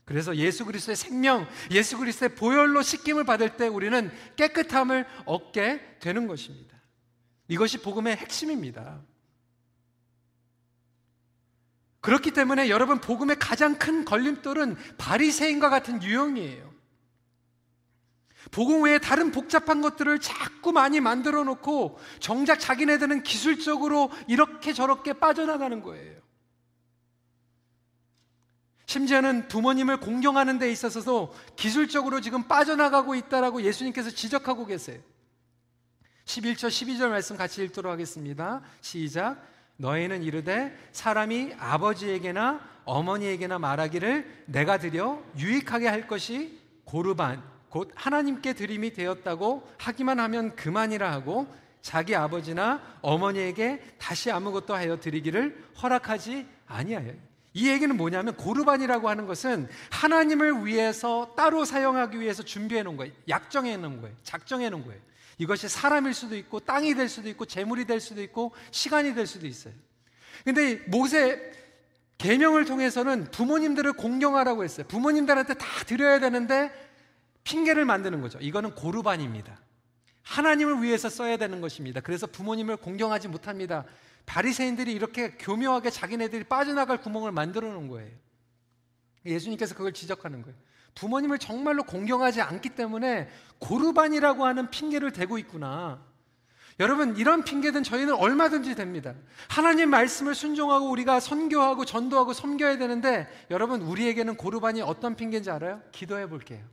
그래서 0.07 0.37
예수 0.37 0.63
그리스도의 0.63 0.95
생명, 0.95 1.45
예수 1.69 1.97
그리스도의 1.97 2.35
보혈로 2.35 2.81
씻김을 2.81 3.25
받을 3.25 3.57
때 3.57 3.67
우리는 3.67 4.09
깨끗함을 4.37 5.05
얻게 5.25 5.97
되는 5.99 6.27
것입니다. 6.27 6.77
이것이 7.49 7.79
복음의 7.79 8.15
핵심입니다. 8.15 9.01
그렇기 11.99 12.31
때문에 12.31 12.69
여러분 12.69 13.01
복음의 13.01 13.35
가장 13.37 13.77
큰 13.77 14.05
걸림돌은 14.05 14.77
바리새인과 14.97 15.69
같은 15.69 16.01
유형이에요. 16.01 16.73
복음 18.51 18.83
외에 18.83 18.99
다른 18.99 19.31
복잡한 19.31 19.81
것들을 19.81 20.19
자꾸 20.19 20.71
많이 20.71 21.01
만들어 21.01 21.43
놓고 21.43 21.99
정작 22.19 22.61
자기네들은 22.61 23.23
기술적으로 23.23 24.09
이렇게 24.29 24.71
저렇게 24.71 25.11
빠져나가는 25.11 25.81
거예요. 25.81 26.21
심지어는 28.87 29.49
부모님을 29.49 29.97
공경하는 29.99 30.59
데 30.59 30.71
있어서도 30.71 31.35
기술적으로 31.57 32.21
지금 32.21 32.47
빠져나가고 32.47 33.15
있다라고 33.15 33.61
예수님께서 33.61 34.09
지적하고 34.09 34.65
계세요. 34.65 34.99
11절 36.25 36.69
12절 36.69 37.09
말씀 37.09 37.37
같이 37.37 37.63
읽도록 37.63 37.91
하겠습니다. 37.91 38.61
시작. 38.81 39.41
너희는 39.75 40.23
이르되 40.23 40.75
사람이 40.93 41.53
아버지에게나 41.59 42.61
어머니에게나 42.85 43.59
말하기를 43.59 44.43
내가 44.47 44.77
드려 44.77 45.21
유익하게 45.37 45.87
할 45.87 46.07
것이 46.07 46.57
고르반 46.85 47.43
곧 47.69 47.91
하나님께 47.93 48.53
드림이 48.53 48.93
되었다고 48.93 49.67
하기만 49.77 50.19
하면 50.21 50.55
그만이라 50.55 51.11
하고 51.11 51.45
자기 51.81 52.15
아버지나 52.15 52.81
어머니에게 53.01 53.81
다시 53.97 54.31
아무것도 54.31 54.73
하여 54.73 54.97
드리기를 54.99 55.71
허락하지 55.81 56.47
아니하여. 56.65 57.27
이 57.53 57.69
얘기는 57.69 57.95
뭐냐면 57.95 58.35
고르반이라고 58.35 59.09
하는 59.09 59.25
것은 59.25 59.67
하나님을 59.89 60.65
위해서 60.65 61.33
따로 61.35 61.65
사용하기 61.65 62.19
위해서 62.19 62.43
준비해 62.43 62.83
놓은 62.83 62.97
거예요. 62.97 63.13
약정해 63.27 63.77
놓은 63.77 64.01
거예요. 64.01 64.15
작정해 64.23 64.69
놓은 64.69 64.85
거예요. 64.85 65.01
이것이 65.39 65.69
사람일 65.69 66.13
수도 66.13 66.35
있고 66.35 66.59
땅이 66.59 66.95
될 66.95 67.09
수도 67.09 67.29
있고 67.29 67.45
재물이 67.45 67.85
될 67.85 67.99
수도 67.99 68.21
있고 68.21 68.53
시간이 68.71 69.13
될 69.15 69.27
수도 69.27 69.47
있어요. 69.47 69.73
근데 70.43 70.75
모세 70.87 71.51
계명을 72.17 72.65
통해서는 72.65 73.31
부모님들을 73.31 73.93
공경하라고 73.93 74.63
했어요. 74.63 74.85
부모님들한테 74.87 75.53
다 75.55 75.65
드려야 75.85 76.19
되는데 76.19 76.71
핑계를 77.43 77.85
만드는 77.85 78.21
거죠. 78.21 78.39
이거는 78.41 78.75
고르반입니다. 78.75 79.59
하나님을 80.23 80.83
위해서 80.83 81.09
써야 81.09 81.37
되는 81.37 81.61
것입니다. 81.61 82.01
그래서 82.01 82.27
부모님을 82.27 82.77
공경하지 82.77 83.29
못합니다. 83.29 83.85
바리새인들이 84.27 84.91
이렇게 84.91 85.31
교묘하게 85.31 85.89
자기네들이 85.89 86.43
빠져나갈 86.43 87.01
구멍을 87.01 87.31
만들어 87.31 87.71
놓은 87.71 87.87
거예요. 87.87 88.11
예수님께서 89.25 89.73
그걸 89.73 89.93
지적하는 89.93 90.43
거예요. 90.43 90.55
부모님을 90.93 91.39
정말로 91.39 91.83
공경하지 91.83 92.41
않기 92.41 92.69
때문에 92.69 93.29
고르반이라고 93.59 94.45
하는 94.45 94.69
핑계를 94.69 95.13
대고 95.13 95.37
있구나. 95.39 96.05
여러분, 96.79 97.15
이런 97.15 97.43
핑계든 97.43 97.83
저희는 97.83 98.15
얼마든지 98.15 98.75
됩니다. 98.75 99.15
하나님 99.49 99.89
말씀을 99.89 100.35
순종하고 100.35 100.89
우리가 100.89 101.19
선교하고 101.19 101.85
전도하고 101.85 102.33
섬겨야 102.33 102.77
되는데 102.77 103.27
여러분, 103.49 103.81
우리에게는 103.81 104.35
고르반이 104.35 104.81
어떤 104.81 105.15
핑계인지 105.15 105.49
알아요? 105.49 105.81
기도해 105.91 106.27
볼게요. 106.27 106.63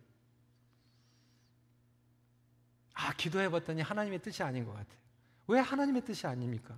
아, 2.94 3.12
기도해 3.14 3.48
봤더니 3.50 3.80
하나님의 3.80 4.20
뜻이 4.20 4.42
아닌 4.42 4.64
것 4.64 4.72
같아요. 4.72 4.98
왜 5.46 5.60
하나님의 5.60 6.04
뜻이 6.04 6.26
아닙니까? 6.26 6.74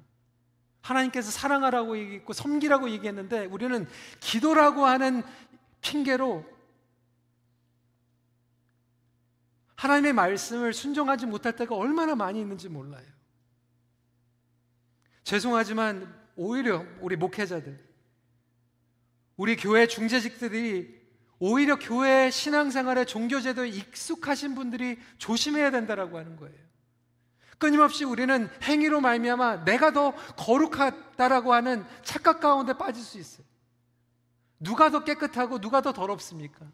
하나님께서 0.87 1.31
사랑하라고 1.31 1.99
얘기했고 1.99 2.33
섬기라고 2.33 2.91
얘기했는데 2.91 3.47
우리는 3.47 3.87
기도라고 4.21 4.87
하는 4.87 5.23
핑계로 5.81 6.45
하나님의 9.75 10.13
말씀을 10.13 10.73
순종하지 10.73 11.27
못할 11.27 11.55
때가 11.55 11.75
얼마나 11.75 12.15
많이 12.15 12.41
있는지 12.41 12.69
몰라요. 12.69 13.07
죄송하지만 15.25 16.15
오히려 16.37 16.85
우리 17.01 17.17
목회자들, 17.17 17.85
우리 19.37 19.57
교회 19.57 19.87
중재직들이 19.87 20.97
오히려 21.39 21.79
교회 21.79 22.31
신앙생활에 22.31 23.05
종교제도에 23.05 23.69
익숙하신 23.69 24.55
분들이 24.55 24.99
조심해야 25.19 25.71
된다라고 25.71 26.17
하는 26.17 26.37
거예요. 26.37 26.57
끊임없이 27.59 28.05
우리는 28.05 28.49
행위로 28.63 29.01
말미암아 29.01 29.65
내가 29.65 29.93
더 29.93 30.13
거룩하다라고 30.37 31.55
하는 31.55 31.85
착각 32.03 32.41
가운데 32.41 32.75
빠질 32.75 33.03
수 33.03 33.19
있어요. 33.19 33.47
누가 34.59 34.91
더 34.91 35.05
깨끗하고 35.05 35.61
누가 35.61 35.81
더 35.81 35.93
더럽습니까? 35.93 36.67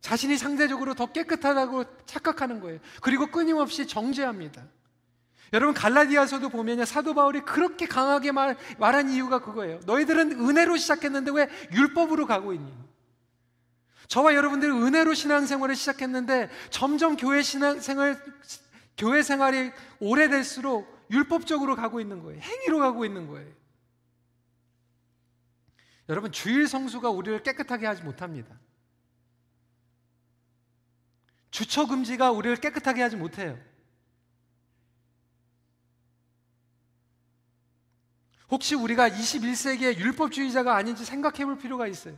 자신이 0.00 0.36
상대적으로 0.36 0.94
더 0.94 1.06
깨끗하다고 1.06 1.84
착각하는 2.06 2.60
거예요. 2.60 2.78
그리고 3.00 3.28
끊임없이 3.28 3.86
정죄합니다. 3.86 4.62
여러분 5.52 5.72
갈라디아서도 5.72 6.48
보면요 6.48 6.84
사도 6.84 7.14
바울이 7.14 7.40
그렇게 7.40 7.86
강하게 7.86 8.32
말, 8.32 8.56
말한 8.78 9.10
이유가 9.10 9.38
그거예요. 9.38 9.80
너희들은 9.86 10.32
은혜로 10.32 10.76
시작했는데 10.76 11.30
왜 11.30 11.48
율법으로 11.72 12.26
가고 12.26 12.52
있니? 12.52 12.70
저와 14.08 14.34
여러분들이 14.34 14.70
은혜로 14.70 15.14
신앙생활을 15.14 15.76
시작했는데 15.76 16.50
점점 16.70 17.16
교회 17.16 17.42
신앙생활 17.42 18.22
교회 18.96 19.22
생활이 19.22 19.72
오래될수록 20.00 21.06
율법적으로 21.10 21.76
가고 21.76 22.00
있는 22.00 22.22
거예요. 22.22 22.40
행위로 22.40 22.78
가고 22.78 23.04
있는 23.04 23.26
거예요. 23.26 23.52
여러분 26.08 26.32
주일 26.32 26.68
성수가 26.68 27.10
우리를 27.10 27.42
깨끗하게 27.42 27.86
하지 27.86 28.02
못합니다. 28.02 28.54
주처 31.50 31.86
금지가 31.86 32.30
우리를 32.32 32.56
깨끗하게 32.56 33.02
하지 33.02 33.16
못해요. 33.16 33.58
혹시 38.50 38.74
우리가 38.74 39.08
21세기의 39.08 39.96
율법주의자가 39.96 40.76
아닌지 40.76 41.04
생각해 41.04 41.44
볼 41.44 41.58
필요가 41.58 41.86
있어요. 41.86 42.16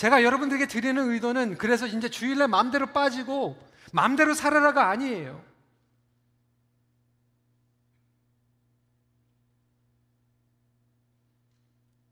제가 0.00 0.22
여러분들에게 0.22 0.66
드리는 0.66 1.10
의도는 1.10 1.58
그래서 1.58 1.86
이제 1.86 2.08
주일날 2.08 2.48
마음대로 2.48 2.86
빠지고 2.86 3.62
마음대로 3.92 4.32
살아라가 4.32 4.88
아니에요. 4.88 5.44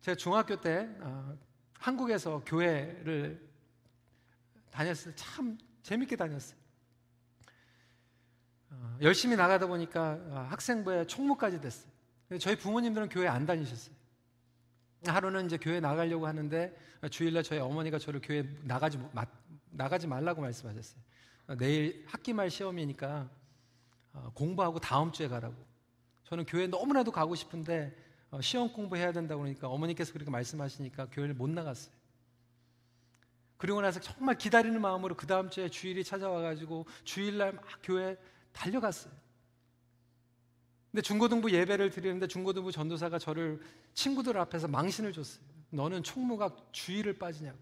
제가 0.02 0.16
중학교 0.16 0.60
때 0.60 0.86
어, 1.00 1.34
한국에서 1.78 2.42
교회를 2.44 3.40
다녔어요. 4.70 5.14
참 5.16 5.56
재밌게 5.82 6.14
다녔어요. 6.16 6.58
어, 8.68 8.98
열심히 9.00 9.34
나가다 9.34 9.66
보니까 9.66 10.18
어, 10.28 10.46
학생부에 10.50 11.06
총무까지 11.06 11.62
됐어요. 11.62 11.90
저희 12.38 12.54
부모님들은 12.54 13.08
교회 13.08 13.28
안 13.28 13.46
다니셨어요. 13.46 13.97
하루는 15.06 15.46
이제 15.46 15.56
교회 15.56 15.80
나가려고 15.80 16.26
하는데 16.26 16.76
주일날 17.10 17.42
저희 17.42 17.58
어머니가 17.60 17.98
저를 17.98 18.20
교회 18.22 18.44
나가지 18.64 18.98
나가지 19.70 20.06
말라고 20.06 20.40
말씀하셨어요. 20.40 21.00
어, 21.48 21.54
내일 21.56 22.04
학기 22.08 22.32
말 22.32 22.50
시험이니까 22.50 23.28
공부하고 24.34 24.80
다음 24.80 25.12
주에 25.12 25.28
가라고. 25.28 25.54
저는 26.24 26.44
교회 26.46 26.66
너무나도 26.66 27.12
가고 27.12 27.34
싶은데 27.34 27.96
시험 28.40 28.72
공부해야 28.72 29.12
된다고 29.12 29.42
그러니까 29.42 29.68
어머니께서 29.68 30.12
그렇게 30.12 30.30
말씀하시니까 30.30 31.06
교회를 31.10 31.34
못 31.34 31.48
나갔어요. 31.48 31.94
그리고 33.56 33.80
나서 33.80 34.00
정말 34.00 34.36
기다리는 34.36 34.80
마음으로 34.80 35.16
그 35.16 35.26
다음 35.26 35.50
주에 35.50 35.68
주일이 35.68 36.04
찾아와 36.04 36.40
가지고 36.42 36.86
주일날 37.04 37.52
막 37.52 37.64
교회 37.82 38.16
달려갔어요. 38.52 39.12
근데 40.90 41.02
중고등부 41.02 41.52
예배를 41.52 41.90
드리는데 41.90 42.26
중고등부 42.26 42.72
전도사가 42.72 43.18
저를 43.18 43.60
친구들 43.94 44.38
앞에서 44.38 44.68
망신을 44.68 45.12
줬어요. 45.12 45.44
너는 45.70 46.02
총무가 46.02 46.56
주의를 46.72 47.18
빠지냐고. 47.18 47.58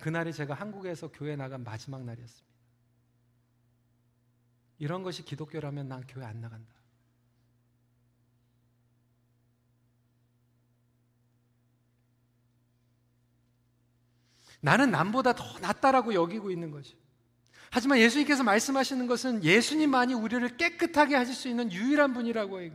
그날이 0.00 0.32
제가 0.32 0.54
한국에서 0.54 1.08
교회 1.12 1.36
나간 1.36 1.62
마지막 1.62 2.04
날이었습니다. 2.04 2.54
이런 4.78 5.02
것이 5.02 5.24
기독교라면 5.24 5.88
난 5.88 6.06
교회 6.06 6.24
안 6.24 6.40
나간다. 6.40 6.74
나는 14.60 14.90
남보다 14.90 15.34
더 15.34 15.58
낫다라고 15.60 16.14
여기고 16.14 16.50
있는 16.50 16.70
거죠. 16.70 16.96
하지만 17.74 17.98
예수님께서 17.98 18.44
말씀하시는 18.44 19.08
것은 19.08 19.42
예수님만이 19.42 20.14
우리를 20.14 20.56
깨끗하게 20.56 21.16
하실 21.16 21.34
수 21.34 21.48
있는 21.48 21.72
유일한 21.72 22.14
분이라고 22.14 22.60
해요. 22.60 22.70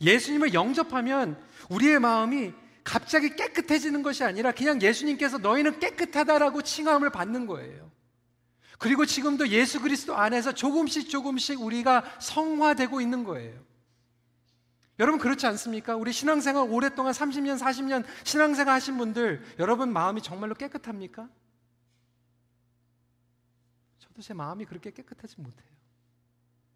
예수님을 0.00 0.54
영접하면 0.54 1.42
우리의 1.68 1.98
마음이 1.98 2.52
갑자기 2.84 3.34
깨끗해지는 3.34 4.04
것이 4.04 4.22
아니라 4.22 4.52
그냥 4.52 4.80
예수님께서 4.80 5.38
너희는 5.38 5.80
깨끗하다라고 5.80 6.62
칭함을 6.62 7.10
받는 7.10 7.46
거예요. 7.46 7.90
그리고 8.78 9.04
지금도 9.04 9.48
예수 9.48 9.80
그리스도 9.80 10.16
안에서 10.16 10.52
조금씩 10.52 11.10
조금씩 11.10 11.62
우리가 11.62 12.04
성화되고 12.20 13.00
있는 13.00 13.24
거예요. 13.24 13.58
여러분 15.00 15.18
그렇지 15.18 15.48
않습니까? 15.48 15.96
우리 15.96 16.12
신앙생활 16.12 16.68
오랫동안 16.70 17.12
30년, 17.12 17.58
40년 17.58 18.04
신앙생활 18.22 18.72
하신 18.76 18.98
분들 18.98 19.42
여러분 19.58 19.92
마음이 19.92 20.22
정말로 20.22 20.54
깨끗합니까? 20.54 21.28
저도 24.12 24.20
제 24.20 24.34
마음이 24.34 24.66
그렇게 24.66 24.90
깨끗하지 24.90 25.40
못해요. 25.40 25.70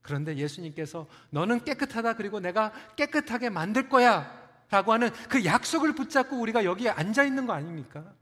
그런데 0.00 0.36
예수님께서 0.36 1.06
너는 1.30 1.64
깨끗하다 1.64 2.14
그리고 2.14 2.40
내가 2.40 2.72
깨끗하게 2.96 3.50
만들 3.50 3.88
거야 3.88 4.46
라고 4.70 4.92
하는 4.92 5.10
그 5.28 5.44
약속을 5.44 5.94
붙잡고 5.94 6.38
우리가 6.40 6.64
여기에 6.64 6.90
앉아 6.90 7.24
있는 7.24 7.46
거 7.46 7.52
아닙니까? 7.52 8.14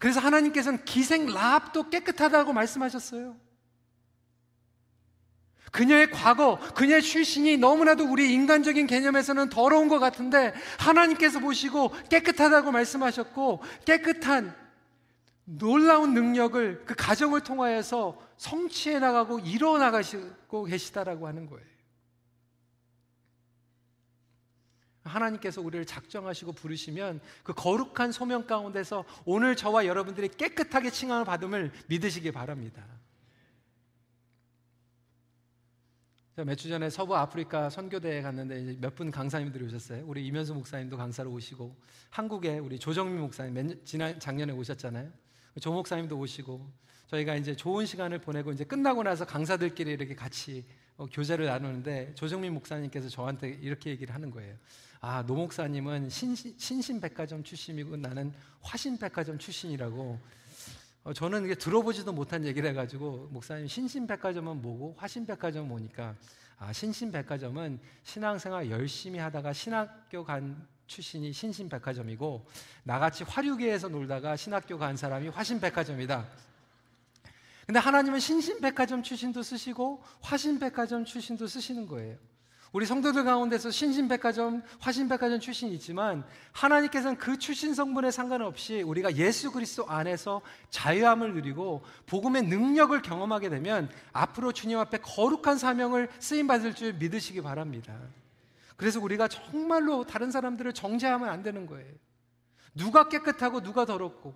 그래서 0.00 0.18
하나님께서는 0.20 0.84
기생 0.84 1.26
라합도 1.26 1.90
깨끗하다고 1.90 2.52
말씀하셨어요. 2.52 3.36
그녀의 5.70 6.10
과거, 6.10 6.58
그녀의 6.74 7.02
출신이 7.02 7.58
너무나도 7.58 8.10
우리 8.10 8.32
인간적인 8.32 8.88
개념에서는 8.88 9.50
더러운 9.50 9.88
것 9.88 10.00
같은데 10.00 10.52
하나님께서 10.78 11.38
보시고 11.38 11.92
깨끗하다고 12.08 12.72
말씀하셨고 12.72 13.62
깨끗한 13.84 14.59
놀라운 15.58 16.14
능력을 16.14 16.84
그 16.84 16.94
가정을 16.94 17.42
통하여서 17.42 18.18
성취해 18.36 18.98
나가고 18.98 19.40
이뤄 19.40 19.78
나가시고 19.78 20.64
계시다라고 20.64 21.26
하는 21.26 21.46
거예요. 21.46 21.68
하나님께서 25.02 25.60
우리를 25.60 25.84
작정하시고 25.86 26.52
부르시면 26.52 27.20
그 27.42 27.52
거룩한 27.52 28.12
소명 28.12 28.46
가운데서 28.46 29.04
오늘 29.24 29.56
저와 29.56 29.86
여러분들이 29.86 30.28
깨끗하게 30.28 30.90
칭함을 30.90 31.24
받음을 31.24 31.72
믿으시기 31.88 32.30
바랍니다. 32.32 32.84
몇 36.36 36.54
주 36.54 36.68
전에 36.68 36.88
서부 36.88 37.16
아프리카 37.16 37.68
선교대에 37.68 38.22
갔는데 38.22 38.76
몇 38.80 38.94
분 38.94 39.10
강사님들이 39.10 39.64
오셨어요. 39.66 40.04
우리 40.06 40.26
이면수 40.26 40.54
목사님도 40.54 40.96
강사로 40.96 41.30
오시고 41.32 41.76
한국에 42.08 42.58
우리 42.58 42.78
조정민 42.78 43.20
목사님 43.20 43.84
지난 43.84 44.18
작년에 44.18 44.52
오셨잖아요. 44.52 45.10
조 45.60 45.72
목사님도 45.72 46.18
오시고 46.18 46.70
저희가 47.08 47.36
이제 47.36 47.54
좋은 47.54 47.86
시간을 47.86 48.20
보내고 48.20 48.52
이제 48.52 48.64
끝나고 48.64 49.02
나서 49.02 49.26
강사들끼리 49.26 49.90
이렇게 49.92 50.14
같이 50.14 50.64
어, 50.96 51.06
교제를 51.06 51.46
나누는데 51.46 52.14
조정민 52.14 52.54
목사님께서 52.54 53.08
저한테 53.08 53.58
이렇게 53.62 53.90
얘기를 53.90 54.14
하는 54.14 54.30
거예요. 54.30 54.54
아, 55.00 55.24
노 55.24 55.34
목사님은 55.34 56.10
신신, 56.10 56.54
신신 56.58 57.00
백화점 57.00 57.42
출신이고 57.42 57.96
나는 57.96 58.32
화신 58.60 58.98
백화점 58.98 59.38
출신이라고 59.38 60.18
어, 61.04 61.12
저는 61.14 61.46
이게 61.46 61.54
들어보지도 61.54 62.12
못한 62.12 62.44
얘기를 62.44 62.68
해가지고 62.70 63.28
목사님 63.30 63.66
신신 63.66 64.06
백화점은 64.06 64.60
뭐고 64.60 64.94
화신 64.98 65.24
백화점은 65.26 65.68
뭐니까 65.68 66.14
아, 66.58 66.72
신신 66.72 67.10
백화점은 67.10 67.80
신앙생활 68.02 68.70
열심히 68.70 69.18
하다가 69.18 69.54
신학교 69.54 70.22
간 70.22 70.68
출신이 70.90 71.32
신신백화점이고 71.32 72.44
나같이 72.82 73.22
화류계에서 73.22 73.88
놀다가 73.88 74.34
신학교 74.34 74.76
간 74.76 74.96
사람이 74.96 75.28
화신백화점이다. 75.28 76.26
근데 77.66 77.78
하나님은 77.78 78.18
신신백화점 78.18 79.04
출신도 79.04 79.44
쓰시고 79.44 80.02
화신백화점 80.20 81.04
출신도 81.04 81.46
쓰시는 81.46 81.86
거예요. 81.86 82.16
우리 82.72 82.86
성도들 82.86 83.22
가운데서 83.22 83.70
신신백화점, 83.70 84.62
화신백화점 84.80 85.38
출신이 85.38 85.72
있지만 85.74 86.24
하나님께서는 86.50 87.18
그 87.18 87.38
출신 87.38 87.72
성분에 87.72 88.10
상관없이 88.10 88.82
우리가 88.82 89.14
예수 89.16 89.52
그리스도 89.52 89.88
안에서 89.88 90.40
자유함을 90.70 91.34
누리고 91.34 91.84
복음의 92.06 92.42
능력을 92.44 93.00
경험하게 93.02 93.48
되면 93.48 93.88
앞으로 94.12 94.50
주님 94.52 94.78
앞에 94.78 94.98
거룩한 94.98 95.58
사명을 95.58 96.08
쓰임 96.18 96.48
받을 96.48 96.74
줄 96.74 96.94
믿으시기 96.94 97.42
바랍니다. 97.42 97.96
그래서 98.80 98.98
우리가 98.98 99.28
정말로 99.28 100.04
다른 100.06 100.30
사람들을 100.30 100.72
정죄하면 100.72 101.28
안 101.28 101.42
되는 101.42 101.66
거예요. 101.66 101.92
누가 102.74 103.10
깨끗하고 103.10 103.60
누가 103.60 103.84
더럽고 103.84 104.34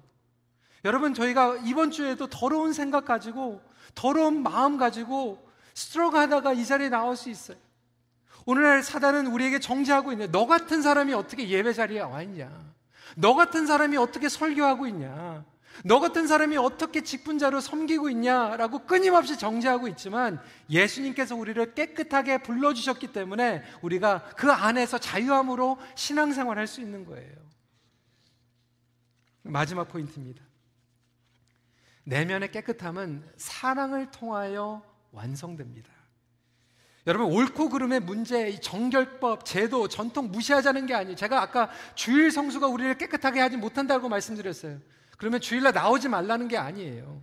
여러분 0.85 1.15
저희가 1.15 1.57
이번 1.65 1.91
주에도 1.91 2.27
더러운 2.27 2.75
생각 2.75 3.07
가지고 3.07 3.63
더러운 3.95 4.43
마음 4.43 4.77
가지고 4.77 5.49
스트로크 5.73 6.19
하다가 6.19 6.53
이 6.53 6.67
자리에 6.67 6.91
나올 6.91 7.17
수 7.17 7.31
있어요. 7.31 7.57
오늘날 8.45 8.83
사단은 8.83 9.29
우리에게 9.29 9.61
정지하고 9.61 10.13
있네. 10.13 10.27
너 10.27 10.45
같은 10.45 10.83
사람이 10.83 11.15
어떻게 11.15 11.49
예배 11.49 11.73
자리에 11.73 12.01
와 12.01 12.21
있냐? 12.21 12.51
너 13.17 13.35
같은 13.35 13.67
사람이 13.67 13.97
어떻게 13.97 14.29
설교하고 14.29 14.87
있냐? 14.89 15.43
너 15.85 15.99
같은 16.01 16.27
사람이 16.27 16.57
어떻게 16.57 17.03
직분자로 17.03 17.61
섬기고 17.61 18.09
있냐라고 18.11 18.81
끊임없이 18.87 19.37
정지하고 19.37 19.89
있지만 19.89 20.41
예수님께서 20.71 21.35
우리를 21.35 21.75
깨끗하게 21.75 22.39
불러주셨기 22.39 23.09
때문에 23.09 23.63
우리가 23.83 24.25
그 24.37 24.53
안에서 24.53 24.99
자유함으로 24.99 25.79
신앙생활 25.95 26.59
할 26.59 26.67
수 26.67 26.81
있는 26.81 27.05
거예요. 27.05 27.45
마지막 29.43 29.89
포인트입니다. 29.89 30.43
내면의 32.05 32.51
깨끗함은 32.51 33.25
사랑을 33.37 34.11
통하여 34.11 34.83
완성됩니다. 35.13 35.91
여러분 37.07 37.31
옳고 37.33 37.69
그름의 37.69 38.01
문제, 38.01 38.59
정결법, 38.61 39.45
제도, 39.45 39.89
전통 39.89 40.31
무시하자는 40.31 40.87
게 40.87 40.95
아니에요. 40.95 41.17
제가 41.17 41.43
아까 41.43 41.69
주일 41.95 42.31
성수가 42.31 42.67
우리를 42.67 42.97
깨끗하게 42.97 43.41
하지 43.41 43.59
못한다고 43.59 44.09
말씀드렸어요. 44.09 44.79
그러면 45.25 45.41
주일날 45.41 45.73
나오지 45.73 46.11
말라는 46.11 46.49
게 46.49 46.59
아니에요. 46.59 47.23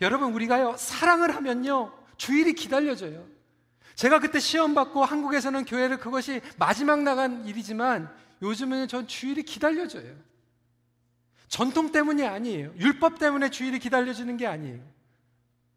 여러분 0.00 0.32
우리가요 0.32 0.74
사랑을 0.76 1.36
하면요 1.36 1.92
주일이 2.16 2.52
기다려져요. 2.52 3.24
제가 3.94 4.18
그때 4.18 4.40
시험 4.40 4.74
받고 4.74 5.04
한국에서는 5.04 5.64
교회를 5.64 5.98
그것이 6.00 6.40
마지막 6.58 7.04
나간 7.04 7.46
일이지만 7.46 8.12
요즘은 8.42 8.88
전 8.88 9.06
주일이 9.06 9.44
기다려져요. 9.44 10.16
전통 11.46 11.92
때문이 11.92 12.24
아니에요. 12.24 12.72
율법 12.76 13.20
때문에 13.20 13.50
주일이 13.50 13.78
기다려지는 13.78 14.36
게 14.36 14.48
아니에요. 14.48 14.80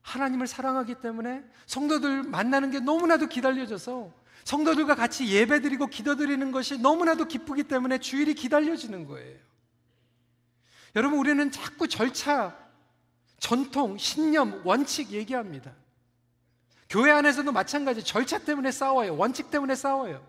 하나님을 0.02 0.48
사랑하기 0.48 0.96
때문에 0.96 1.44
성도들 1.68 2.24
만나는 2.24 2.72
게 2.72 2.80
너무나도 2.80 3.28
기다려져서 3.28 4.12
성도들과 4.46 4.96
같이 4.96 5.28
예배드리고 5.28 5.86
기도드리는 5.88 6.52
것이 6.52 6.80
너무나도 6.80 7.26
기쁘기 7.26 7.66
때문에 7.66 8.00
주일이 8.00 8.34
기다려지는 8.34 9.06
거예요. 9.06 9.46
여러분, 10.96 11.20
우리는 11.20 11.52
자꾸 11.52 11.88
절차, 11.88 12.56
전통, 13.38 13.98
신념, 13.98 14.62
원칙 14.64 15.12
얘기합니다. 15.12 15.74
교회 16.90 17.12
안에서도 17.12 17.52
마찬가지 17.52 18.04
절차 18.04 18.40
때문에 18.40 18.72
싸워요. 18.72 19.18
원칙 19.18 19.52
때문에 19.52 19.76
싸워요. 19.76 20.26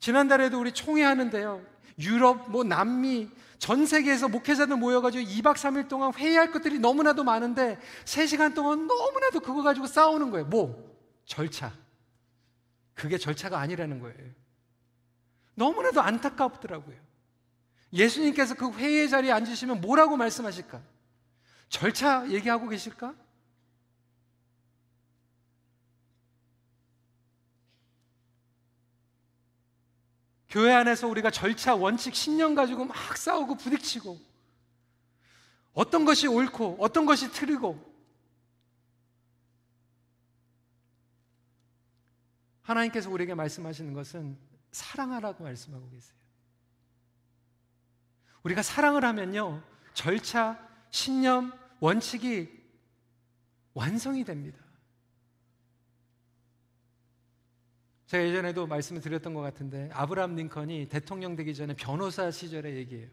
지난달에도 0.00 0.60
우리 0.60 0.72
총회 0.72 1.02
하는데요. 1.02 1.64
유럽, 1.98 2.50
뭐 2.50 2.64
남미, 2.64 3.30
전 3.58 3.86
세계에서 3.86 4.28
목회자들 4.28 4.76
모여가지고 4.76 5.24
2박 5.24 5.54
3일 5.54 5.88
동안 5.88 6.12
회의할 6.14 6.52
것들이 6.52 6.78
너무나도 6.78 7.24
많은데 7.24 7.78
3시간 8.04 8.54
동안 8.54 8.86
너무나도 8.86 9.40
그거 9.40 9.62
가지고 9.62 9.86
싸우는 9.86 10.30
거예요. 10.30 10.46
뭐? 10.46 10.96
절차. 11.24 11.72
그게 12.94 13.18
절차가 13.18 13.58
아니라는 13.58 14.00
거예요. 14.00 14.18
너무나도 15.54 16.00
안타깝더라고요. 16.00 17.07
예수님께서 17.92 18.54
그 18.54 18.70
회의의 18.70 19.08
자리에 19.08 19.32
앉으시면 19.32 19.80
뭐라고 19.80 20.16
말씀하실까? 20.16 20.80
절차 21.68 22.28
얘기하고 22.30 22.68
계실까? 22.68 23.14
교회 30.48 30.72
안에서 30.72 31.06
우리가 31.08 31.30
절차, 31.30 31.74
원칙, 31.74 32.14
신념 32.14 32.54
가지고 32.54 32.86
막 32.86 33.16
싸우고 33.16 33.56
부딪히고 33.56 34.18
어떤 35.74 36.04
것이 36.04 36.26
옳고 36.26 36.78
어떤 36.80 37.04
것이 37.04 37.30
틀리고 37.30 37.86
하나님께서 42.62 43.10
우리에게 43.10 43.34
말씀하시는 43.34 43.92
것은 43.92 44.38
사랑하라고 44.72 45.44
말씀하고 45.44 45.88
계세요. 45.90 46.17
우리가 48.48 48.62
사랑을 48.62 49.04
하면요, 49.04 49.62
절차, 49.92 50.58
신념, 50.90 51.52
원칙이 51.80 52.48
완성이 53.74 54.24
됩니다. 54.24 54.58
제가 58.06 58.24
예전에도 58.24 58.66
말씀을 58.66 59.02
드렸던 59.02 59.34
것 59.34 59.42
같은데 59.42 59.90
아브라함 59.92 60.34
링컨이 60.34 60.88
대통령 60.88 61.36
되기 61.36 61.54
전에 61.54 61.74
변호사 61.74 62.30
시절의 62.30 62.76
얘기예요. 62.76 63.08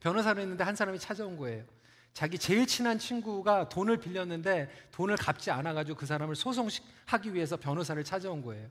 변호사로 0.00 0.40
했는데 0.40 0.64
한 0.64 0.74
사람이 0.74 0.98
찾아온 0.98 1.36
거예요. 1.36 1.64
자기 2.12 2.38
제일 2.38 2.66
친한 2.66 2.98
친구가 2.98 3.68
돈을 3.68 3.98
빌렸는데 3.98 4.68
돈을 4.90 5.16
갚지 5.16 5.52
않아가지고 5.52 5.96
그 5.96 6.06
사람을 6.06 6.34
소송하기 6.34 7.34
위해서 7.34 7.56
변호사를 7.56 8.02
찾아온 8.02 8.42
거예요. 8.42 8.68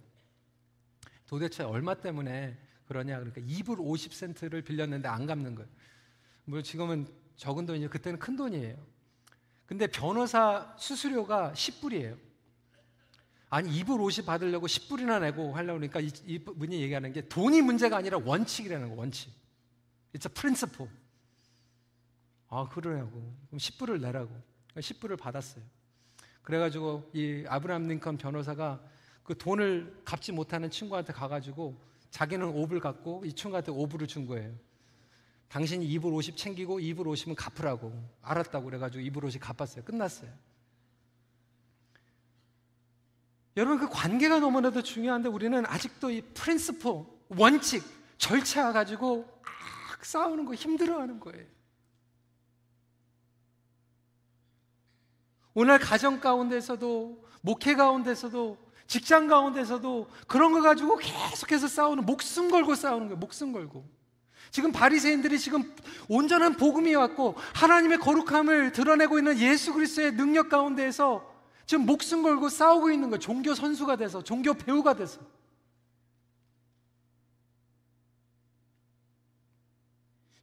도대체 1.25 1.63
얼마 1.63 1.93
때문에 1.93 2.57
그러냐? 2.91 3.19
그러니까 3.19 3.39
2불 3.39 3.77
50센트를 3.77 4.65
빌렸는데 4.65 5.07
안 5.07 5.25
갚는 5.25 5.55
거예요. 5.55 5.69
뭐 6.43 6.61
지금은 6.61 7.07
적은 7.37 7.65
돈이죠. 7.65 7.89
그때는 7.89 8.19
큰 8.19 8.35
돈이에요. 8.35 8.75
근데 9.65 9.87
변호사 9.87 10.75
수수료가 10.77 11.53
10불이에요. 11.55 12.17
아니 13.49 13.81
2불 13.81 14.01
50 14.01 14.25
받으려고 14.25 14.67
10불이나 14.67 15.21
내고 15.21 15.55
하려고 15.55 15.79
그러니까 15.79 16.01
이, 16.01 16.39
분이 16.39 16.81
얘기하는 16.81 17.13
게 17.13 17.21
돈이 17.29 17.61
문제가 17.61 17.95
아니라 17.95 18.17
원칙이라는 18.17 18.89
거 18.89 18.95
원칙. 18.95 19.31
It's 20.13 20.29
a 20.29 20.33
principle. 20.33 20.91
아, 22.49 22.67
그러냐고. 22.67 23.11
그럼 23.47 23.57
10불을 23.57 24.01
내라고. 24.01 24.35
10불을 24.75 25.01
그러니까 25.01 25.23
받았어요. 25.23 25.63
그래가지고 26.41 27.09
이 27.13 27.45
아브라함 27.47 27.87
링컨 27.87 28.17
변호사가 28.17 28.83
그 29.23 29.37
돈을 29.37 30.01
갚지 30.03 30.33
못하는 30.33 30.69
친구한테 30.69 31.13
가가지고 31.13 31.90
자기는 32.11 32.53
5불 32.53 32.79
갖고 32.79 33.23
이 33.25 33.33
친구한테 33.33 33.71
5불을 33.71 34.07
준 34.07 34.27
거예요. 34.27 34.53
당신이 35.47 35.87
2불 35.87 36.13
50 36.13 36.37
챙기고 36.37 36.79
2불 36.79 37.05
50은 37.05 37.35
갚으라고. 37.35 37.91
알았다고 38.21 38.65
그래가지고 38.65 39.03
2불 39.03 39.25
50 39.25 39.41
갚았어요. 39.41 39.83
끝났어요. 39.83 40.31
여러분 43.57 43.79
그 43.79 43.89
관계가 43.89 44.39
너무나도 44.39 44.81
중요한데 44.81 45.27
우리는 45.27 45.65
아직도 45.65 46.09
이 46.11 46.21
프린스포, 46.21 47.25
원칙, 47.29 47.83
절차 48.17 48.71
가지고 48.71 49.25
막 49.41 50.05
싸우는 50.05 50.45
거 50.45 50.53
힘들어하는 50.53 51.19
거예요. 51.19 51.45
오늘 55.53 55.79
가정 55.79 56.21
가운데서도 56.21 57.25
목회 57.41 57.75
가운데서도 57.75 58.57
직장 58.91 59.27
가운데서도 59.27 60.09
그런 60.27 60.51
거 60.51 60.61
가지고 60.61 60.97
계속해서 60.97 61.69
싸우는 61.69 62.05
목숨 62.05 62.51
걸고 62.51 62.75
싸우는 62.75 63.07
거예요. 63.07 63.19
목숨 63.19 63.53
걸고. 63.53 63.89
지금 64.49 64.73
바리새인들이 64.73 65.39
지금 65.39 65.73
온전한 66.09 66.57
복음이 66.57 66.93
왔고 66.95 67.35
하나님의 67.55 67.99
거룩함을 67.99 68.73
드러내고 68.73 69.17
있는 69.17 69.39
예수 69.39 69.71
그리스도의 69.71 70.15
능력 70.15 70.49
가운데에서 70.49 71.25
지금 71.65 71.85
목숨 71.85 72.21
걸고 72.21 72.49
싸우고 72.49 72.91
있는 72.91 73.09
거예요. 73.09 73.19
종교 73.19 73.55
선수가 73.55 73.95
돼서 73.95 74.21
종교 74.21 74.53
배우가 74.53 74.93
돼서. 74.93 75.21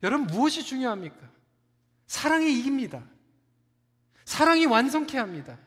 여러분 0.02 0.26
무엇이 0.26 0.64
중요합니까? 0.64 1.18
사랑이 2.06 2.50
이깁니다. 2.58 3.04
사랑이 4.24 4.64
완성케 4.64 5.18
합니다. 5.18 5.58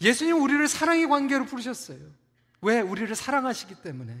예수님 0.00 0.40
우리를 0.40 0.66
사랑의 0.68 1.06
관계로 1.06 1.44
부르셨어요. 1.44 1.98
왜? 2.62 2.80
우리를 2.80 3.14
사랑하시기 3.14 3.76
때문에. 3.82 4.16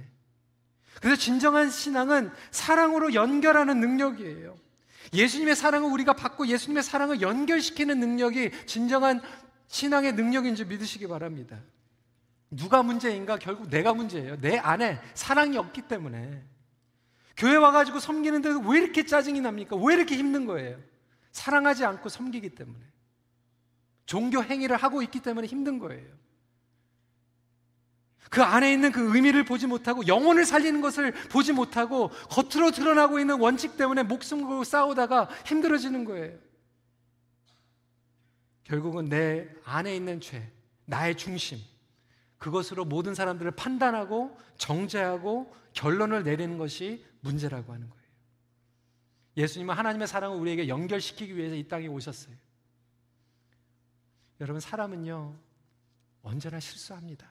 그래서 1.00 1.16
진정한 1.16 1.70
신앙은 1.70 2.30
사랑으로 2.50 3.14
연결하는 3.14 3.80
능력이에요. 3.80 4.56
예수님의 5.12 5.56
사랑을 5.56 5.90
우리가 5.90 6.12
받고 6.12 6.46
예수님의 6.46 6.82
사랑을 6.82 7.20
연결시키는 7.20 7.98
능력이 7.98 8.50
진정한 8.66 9.20
신앙의 9.68 10.12
능력인 10.12 10.54
줄 10.56 10.66
믿으시기 10.66 11.06
바랍니다. 11.06 11.58
누가 12.50 12.82
문제인가? 12.82 13.38
결국 13.38 13.70
내가 13.70 13.94
문제예요. 13.94 14.40
내 14.40 14.58
안에 14.58 15.00
사랑이 15.14 15.56
없기 15.56 15.82
때문에. 15.82 16.44
교회 17.36 17.56
와가지고 17.56 18.00
섬기는데도 18.00 18.60
왜 18.68 18.80
이렇게 18.80 19.06
짜증이 19.06 19.40
납니까? 19.40 19.76
왜 19.76 19.94
이렇게 19.94 20.16
힘든 20.16 20.44
거예요? 20.46 20.78
사랑하지 21.32 21.84
않고 21.84 22.08
섬기기 22.08 22.50
때문에. 22.50 22.89
종교 24.10 24.42
행위를 24.42 24.76
하고 24.76 25.02
있기 25.02 25.20
때문에 25.20 25.46
힘든 25.46 25.78
거예요. 25.78 26.04
그 28.28 28.42
안에 28.42 28.72
있는 28.72 28.90
그 28.90 29.14
의미를 29.14 29.44
보지 29.44 29.68
못하고 29.68 30.04
영혼을 30.08 30.44
살리는 30.44 30.80
것을 30.80 31.12
보지 31.28 31.52
못하고 31.52 32.08
겉으로 32.28 32.72
드러나고 32.72 33.20
있는 33.20 33.38
원칙 33.38 33.76
때문에 33.76 34.02
목숨 34.02 34.42
걸고 34.48 34.64
싸우다가 34.64 35.28
힘들어지는 35.46 36.04
거예요. 36.04 36.36
결국은 38.64 39.08
내 39.08 39.48
안에 39.62 39.94
있는 39.94 40.20
죄, 40.20 40.50
나의 40.86 41.16
중심, 41.16 41.60
그것으로 42.38 42.84
모든 42.84 43.14
사람들을 43.14 43.52
판단하고 43.52 44.36
정죄하고 44.58 45.54
결론을 45.72 46.24
내리는 46.24 46.58
것이 46.58 47.06
문제라고 47.20 47.72
하는 47.72 47.88
거예요. 47.88 48.04
예수님은 49.36 49.72
하나님의 49.72 50.08
사랑을 50.08 50.36
우리에게 50.36 50.66
연결시키기 50.66 51.36
위해서 51.36 51.54
이 51.54 51.68
땅에 51.68 51.86
오셨어요. 51.86 52.49
여러분, 54.40 54.60
사람은요, 54.60 55.38
언제나 56.22 56.58
실수합니다. 56.58 57.30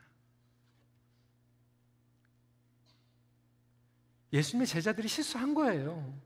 예수님의 4.32 4.67
제자들이 4.67 5.08
실수한 5.08 5.56
거예요. 5.56 6.22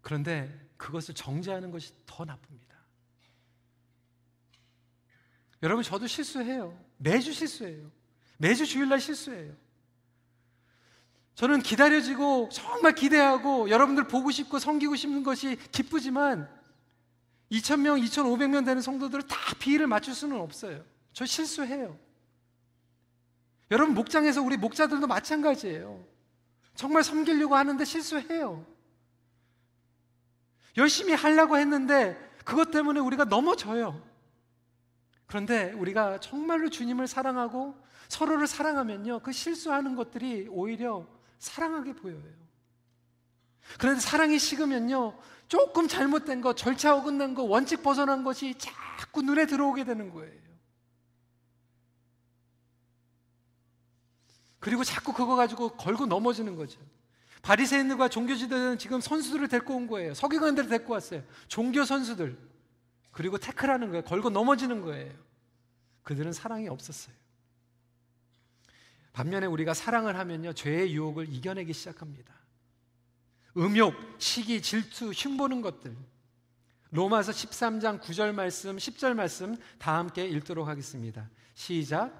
그런데 0.00 0.70
그것을 0.76 1.14
정죄하는 1.14 1.72
것이 1.72 1.92
더 2.06 2.24
나쁩니다. 2.24 2.76
여러분, 5.64 5.82
저도 5.82 6.06
실수해요. 6.06 6.78
매주 6.98 7.32
실수해요. 7.32 7.90
매주 8.38 8.64
주일날 8.64 9.00
실수해요. 9.00 9.56
저는 11.36 11.60
기다려지고 11.60 12.48
정말 12.50 12.94
기대하고 12.94 13.68
여러분들 13.68 14.08
보고 14.08 14.30
싶고 14.30 14.58
섬기고 14.58 14.96
싶은 14.96 15.22
것이 15.22 15.56
기쁘지만 15.70 16.48
2,000명, 17.52 18.02
2,500명 18.04 18.64
되는 18.64 18.80
성도들을 18.80 19.24
다 19.24 19.36
비위를 19.58 19.86
맞출 19.86 20.14
수는 20.14 20.40
없어요. 20.40 20.82
저 21.12 21.26
실수해요. 21.26 21.98
여러분 23.70 23.94
목장에서 23.94 24.42
우리 24.42 24.56
목자들도 24.56 25.06
마찬가지예요. 25.06 26.02
정말 26.74 27.04
섬기려고 27.04 27.54
하는데 27.54 27.84
실수해요. 27.84 28.64
열심히 30.78 31.12
하려고 31.12 31.58
했는데 31.58 32.16
그것 32.46 32.70
때문에 32.70 32.98
우리가 32.98 33.24
넘어져요. 33.24 34.02
그런데 35.26 35.72
우리가 35.72 36.18
정말로 36.20 36.70
주님을 36.70 37.06
사랑하고 37.06 37.76
서로를 38.08 38.46
사랑하면요. 38.46 39.20
그 39.20 39.32
실수하는 39.32 39.96
것들이 39.96 40.48
오히려 40.50 41.06
사랑하게 41.38 41.94
보여요. 41.94 42.22
그런데 43.78 44.00
사랑이 44.00 44.38
식으면요. 44.38 45.18
조금 45.48 45.86
잘못된 45.86 46.40
거, 46.40 46.54
절차 46.54 46.96
어긋난 46.96 47.34
거, 47.34 47.42
원칙 47.42 47.82
벗어난 47.82 48.24
것이 48.24 48.56
자꾸 48.58 49.22
눈에 49.22 49.46
들어오게 49.46 49.84
되는 49.84 50.10
거예요. 50.10 50.46
그리고 54.58 54.82
자꾸 54.82 55.12
그거 55.12 55.36
가지고 55.36 55.76
걸고 55.76 56.06
넘어지는 56.06 56.56
거죠. 56.56 56.80
바리새인들과 57.42 58.08
종교지도는 58.08 58.78
지금 58.78 59.00
선수들을 59.00 59.46
데리고 59.46 59.76
온 59.76 59.86
거예요. 59.86 60.14
서기관들을 60.14 60.68
데리고 60.68 60.94
왔어요. 60.94 61.22
종교 61.46 61.84
선수들. 61.84 62.36
그리고 63.12 63.38
태클하는 63.38 63.90
거예요. 63.90 64.02
걸고 64.02 64.30
넘어지는 64.30 64.80
거예요. 64.80 65.12
그들은 66.02 66.32
사랑이 66.32 66.68
없었어요. 66.68 67.14
반면에 69.16 69.46
우리가 69.46 69.72
사랑을 69.72 70.18
하면요, 70.18 70.52
죄의 70.52 70.94
유혹을 70.94 71.32
이겨내기 71.32 71.72
시작합니다. 71.72 72.34
음욕, 73.56 73.94
시기, 74.18 74.60
질투, 74.60 75.10
흉보는 75.10 75.62
것들. 75.62 75.96
로마서 76.90 77.32
13장 77.32 77.98
9절 78.02 78.34
말씀, 78.34 78.76
10절 78.76 79.14
말씀 79.14 79.56
다 79.78 79.96
함께 79.96 80.26
읽도록 80.26 80.68
하겠습니다. 80.68 81.30
시작. 81.54 82.12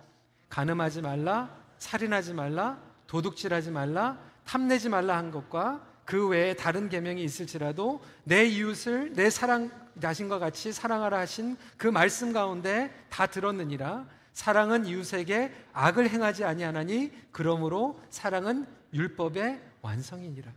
가늠하지 0.48 1.02
말라, 1.02 1.54
살인하지 1.76 2.32
말라, 2.32 2.82
도둑질하지 3.06 3.72
말라, 3.72 4.18
탐내지 4.46 4.88
말라 4.88 5.18
한 5.18 5.30
것과 5.30 5.86
그 6.06 6.26
외에 6.28 6.54
다른 6.54 6.88
계명이 6.88 7.22
있을지라도 7.22 8.02
내 8.24 8.46
이웃을 8.46 9.12
내 9.12 9.28
사랑 9.28 9.70
자신과 10.00 10.38
같이 10.38 10.72
사랑하라 10.72 11.18
하신 11.18 11.58
그 11.76 11.88
말씀 11.88 12.32
가운데 12.32 12.90
다 13.10 13.26
들었느니라 13.26 14.06
사랑은 14.36 14.84
이웃에게 14.84 15.50
악을 15.72 16.10
행하지 16.10 16.44
아니하나니 16.44 17.10
그러므로 17.32 17.98
사랑은 18.10 18.66
율법의 18.92 19.62
완성이니라. 19.80 20.52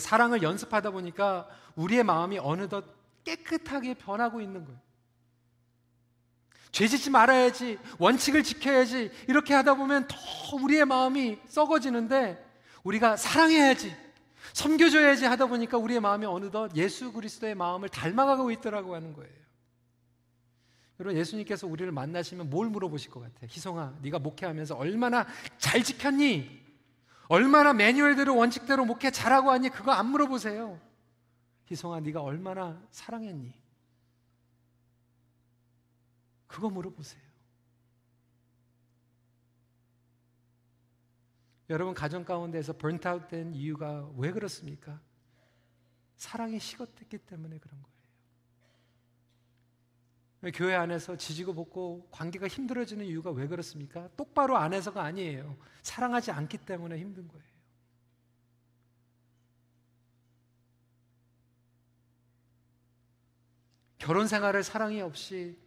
사랑을 0.00 0.42
연습하다 0.42 0.90
보니까 0.90 1.48
우리의 1.76 2.02
마음이 2.02 2.40
어느덧 2.40 2.84
깨끗하게 3.22 3.94
변하고 3.94 4.40
있는 4.40 4.64
거예요. 4.64 4.80
죄 6.72 6.88
짓지 6.88 7.10
말아야지, 7.10 7.78
원칙을 7.98 8.42
지켜야지, 8.42 9.12
이렇게 9.28 9.54
하다 9.54 9.74
보면 9.74 10.08
더 10.08 10.16
우리의 10.56 10.84
마음이 10.84 11.38
썩어지는데 11.46 12.44
우리가 12.82 13.16
사랑해야지, 13.16 13.96
섬겨줘야지 14.52 15.26
하다 15.26 15.46
보니까 15.46 15.78
우리의 15.78 16.00
마음이 16.00 16.26
어느덧 16.26 16.74
예수 16.74 17.12
그리스도의 17.12 17.54
마음을 17.54 17.88
닮아가고 17.88 18.50
있더라고 18.50 18.96
하는 18.96 19.12
거예요. 19.12 19.39
여러분 21.00 21.16
예수님께서 21.16 21.66
우리를 21.66 21.90
만나시면 21.90 22.50
뭘 22.50 22.68
물어보실 22.68 23.10
것 23.10 23.20
같아요? 23.20 23.48
희성아, 23.50 24.00
네가 24.02 24.18
목회하면서 24.18 24.76
얼마나 24.76 25.26
잘 25.56 25.82
지켰니? 25.82 26.60
얼마나 27.28 27.72
매뉴얼대로 27.72 28.36
원칙대로 28.36 28.84
목회 28.84 29.10
잘하고 29.10 29.50
하니 29.50 29.70
그거 29.70 29.92
안 29.92 30.10
물어보세요. 30.10 30.78
희송아, 31.64 32.00
네가 32.00 32.20
얼마나 32.20 32.78
사랑했니? 32.90 33.54
그거 36.46 36.68
물어보세요. 36.68 37.22
여러분 41.70 41.94
가정 41.94 42.26
가운데서 42.26 42.74
번트아웃 42.74 43.28
된 43.28 43.54
이유가 43.54 44.06
왜 44.16 44.32
그렇습니까? 44.32 45.00
사랑이 46.16 46.58
식었기 46.58 47.16
때문에 47.16 47.58
그런 47.58 47.80
거예요. 47.80 47.99
교회 50.48 50.74
안에서 50.74 51.16
지지고 51.16 51.52
볶고 51.52 52.08
관계가 52.10 52.48
힘들어지는 52.48 53.04
이유가 53.04 53.30
왜 53.30 53.46
그렇습니까? 53.46 54.08
똑바로 54.16 54.56
안 54.56 54.72
해서가 54.72 55.02
아니에요. 55.02 55.58
사랑하지 55.82 56.30
않기 56.30 56.58
때문에 56.58 56.98
힘든 56.98 57.28
거예요. 57.28 57.50
결혼 63.98 64.26
생활을 64.26 64.62
사랑이 64.64 65.02
없이 65.02 65.58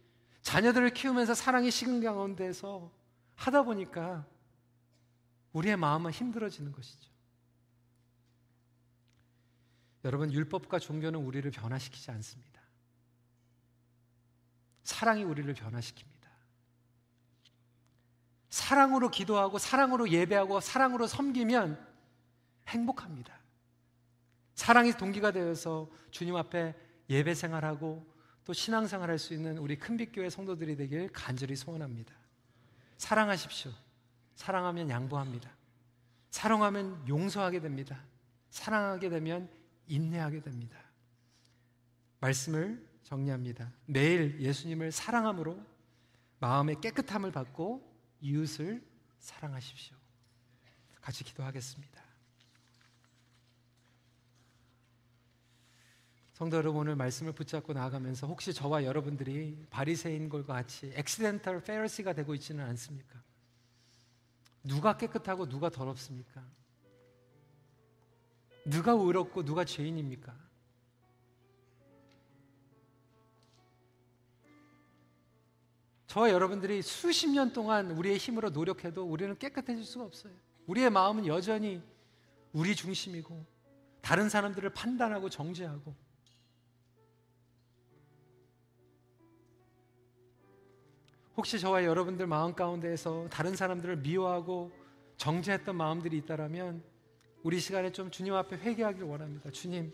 자녀들을 0.42 0.90
키우면서 0.90 1.34
사랑이 1.34 1.70
식은 1.70 2.02
가운데서 2.02 2.92
하다 3.36 3.62
보니까 3.62 4.26
우리의 5.52 5.76
마음은 5.76 6.10
힘들어지는 6.10 6.72
것이죠. 6.72 7.10
여러분, 10.04 10.32
율법과 10.32 10.80
종교는 10.80 11.20
우리를 11.20 11.48
변화시키지 11.52 12.10
않습니다. 12.10 12.53
사랑이 14.84 15.24
우리를 15.24 15.52
변화시킵니다. 15.54 16.04
사랑으로 18.50 19.10
기도하고, 19.10 19.58
사랑으로 19.58 20.10
예배하고, 20.10 20.60
사랑으로 20.60 21.06
섬기면 21.06 21.84
행복합니다. 22.68 23.34
사랑이 24.54 24.92
동기가 24.92 25.32
되어서 25.32 25.90
주님 26.10 26.36
앞에 26.36 26.74
예배 27.10 27.34
생활하고 27.34 28.06
또 28.44 28.52
신앙 28.52 28.86
생활 28.86 29.10
할 29.10 29.18
수 29.18 29.34
있는 29.34 29.58
우리 29.58 29.76
큰빛교회 29.76 30.30
성도들이 30.30 30.76
되길 30.76 31.08
간절히 31.12 31.56
소원합니다. 31.56 32.14
사랑하십시오. 32.98 33.72
사랑하면 34.36 34.88
양보합니다. 34.88 35.50
사랑하면 36.30 37.06
용서하게 37.08 37.60
됩니다. 37.60 38.04
사랑하게 38.50 39.08
되면 39.08 39.50
인내하게 39.86 40.40
됩니다. 40.40 40.78
말씀을 42.20 42.93
정리합니다. 43.04 43.70
매일 43.86 44.40
예수님을 44.40 44.90
사랑함으로 44.90 45.64
마음의 46.40 46.80
깨끗함을 46.80 47.30
받고 47.30 47.82
이웃을 48.20 48.82
사랑하십시오. 49.18 49.96
같이 51.00 51.22
기도하겠습니다. 51.22 52.02
성도 56.32 56.56
여러분 56.56 56.80
오늘 56.80 56.96
말씀을 56.96 57.32
붙잡고 57.32 57.74
나아가면서 57.74 58.26
혹시 58.26 58.52
저와 58.52 58.84
여러분들이 58.84 59.66
바리새인들과 59.70 60.54
같이 60.54 60.92
accidental 60.94 61.62
Pharisee가 61.62 62.12
되고 62.12 62.34
있지는 62.34 62.64
않습니까? 62.64 63.22
누가 64.64 64.96
깨끗하고 64.96 65.48
누가 65.48 65.68
더럽습니까? 65.68 66.42
누가 68.64 68.92
의롭고 68.92 69.44
누가 69.44 69.64
죄인입니까? 69.64 70.43
저와 76.14 76.30
여러분들이 76.30 76.80
수십 76.80 77.28
년 77.28 77.52
동안 77.52 77.90
우리의 77.90 78.18
힘으로 78.18 78.50
노력해도 78.50 79.04
우리는 79.04 79.36
깨끗해질 79.36 79.82
수가 79.82 80.04
없어요. 80.04 80.32
우리의 80.68 80.88
마음은 80.88 81.26
여전히 81.26 81.82
우리 82.52 82.76
중심이고 82.76 83.44
다른 84.00 84.28
사람들을 84.28 84.70
판단하고 84.70 85.28
정죄하고 85.28 85.92
혹시 91.36 91.58
저와 91.58 91.82
여러분들 91.82 92.28
마음 92.28 92.54
가운데에서 92.54 93.26
다른 93.28 93.56
사람들을 93.56 93.96
미워하고 93.96 94.70
정죄했던 95.16 95.74
마음들이 95.74 96.16
있다라면 96.18 96.84
우리 97.42 97.58
시간에 97.58 97.90
좀 97.90 98.12
주님 98.12 98.34
앞에 98.34 98.54
회개하기를 98.58 99.04
원합니다. 99.04 99.50
주님, 99.50 99.92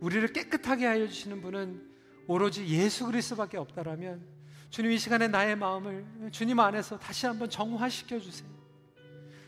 우리를 0.00 0.32
깨끗하게 0.32 0.86
하여 0.86 1.06
주시는 1.06 1.42
분은 1.42 1.88
오로지 2.26 2.66
예수 2.66 3.06
그리스도밖에 3.06 3.56
없다라면 3.56 4.39
주님 4.70 4.92
이 4.92 4.98
시간에 4.98 5.26
나의 5.28 5.56
마음을 5.56 6.06
주님 6.30 6.58
안에서 6.60 6.98
다시 6.98 7.26
한번 7.26 7.50
정화시켜 7.50 8.20
주세요. 8.20 8.48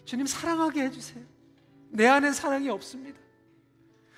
주님 0.04 0.26
사랑하게 0.26 0.82
해 0.82 0.90
주세요. 0.90 1.24
내 1.90 2.06
안에 2.06 2.32
사랑이 2.32 2.68
없습니다. 2.68 3.18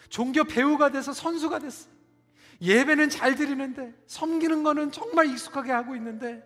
종교 0.09 0.45
배우가 0.45 0.91
돼서 0.91 1.13
선수가 1.13 1.59
됐어. 1.59 1.91
예배는 2.61 3.11
잘 3.11 3.35
드리는데 3.35 3.93
섬기는 4.07 4.63
거는 4.63 4.93
정말 4.93 5.27
익숙하게 5.27 5.73
하고 5.73 5.95
있는데 5.97 6.43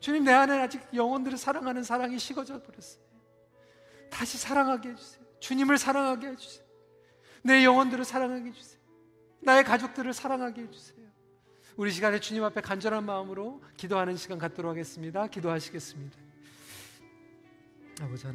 주님 0.00 0.24
내 0.24 0.32
안에 0.32 0.58
아직 0.58 0.80
영혼들을 0.94 1.36
사랑하는 1.36 1.82
사랑이 1.82 2.18
식어져 2.18 2.62
버렸어요. 2.62 3.02
다시 4.10 4.38
사랑하게 4.38 4.90
해주세요. 4.90 5.24
주님을 5.40 5.76
사랑하게 5.76 6.28
해주세요. 6.28 6.64
내 7.42 7.64
영혼들을 7.64 8.04
사랑하게 8.04 8.48
해주세요. 8.48 8.80
나의 9.40 9.64
가족들을 9.64 10.12
사랑하게 10.14 10.62
해주세요. 10.62 10.99
우리 11.76 11.90
시간에 11.92 12.20
주님 12.20 12.44
앞에 12.44 12.60
간절한 12.60 13.04
마음으로 13.04 13.62
기도하는 13.76 14.16
시간 14.16 14.38
갖도록 14.38 14.70
하겠습니다. 14.70 15.26
기도하시겠습니다. 15.26 16.16
아버지. 18.02 18.26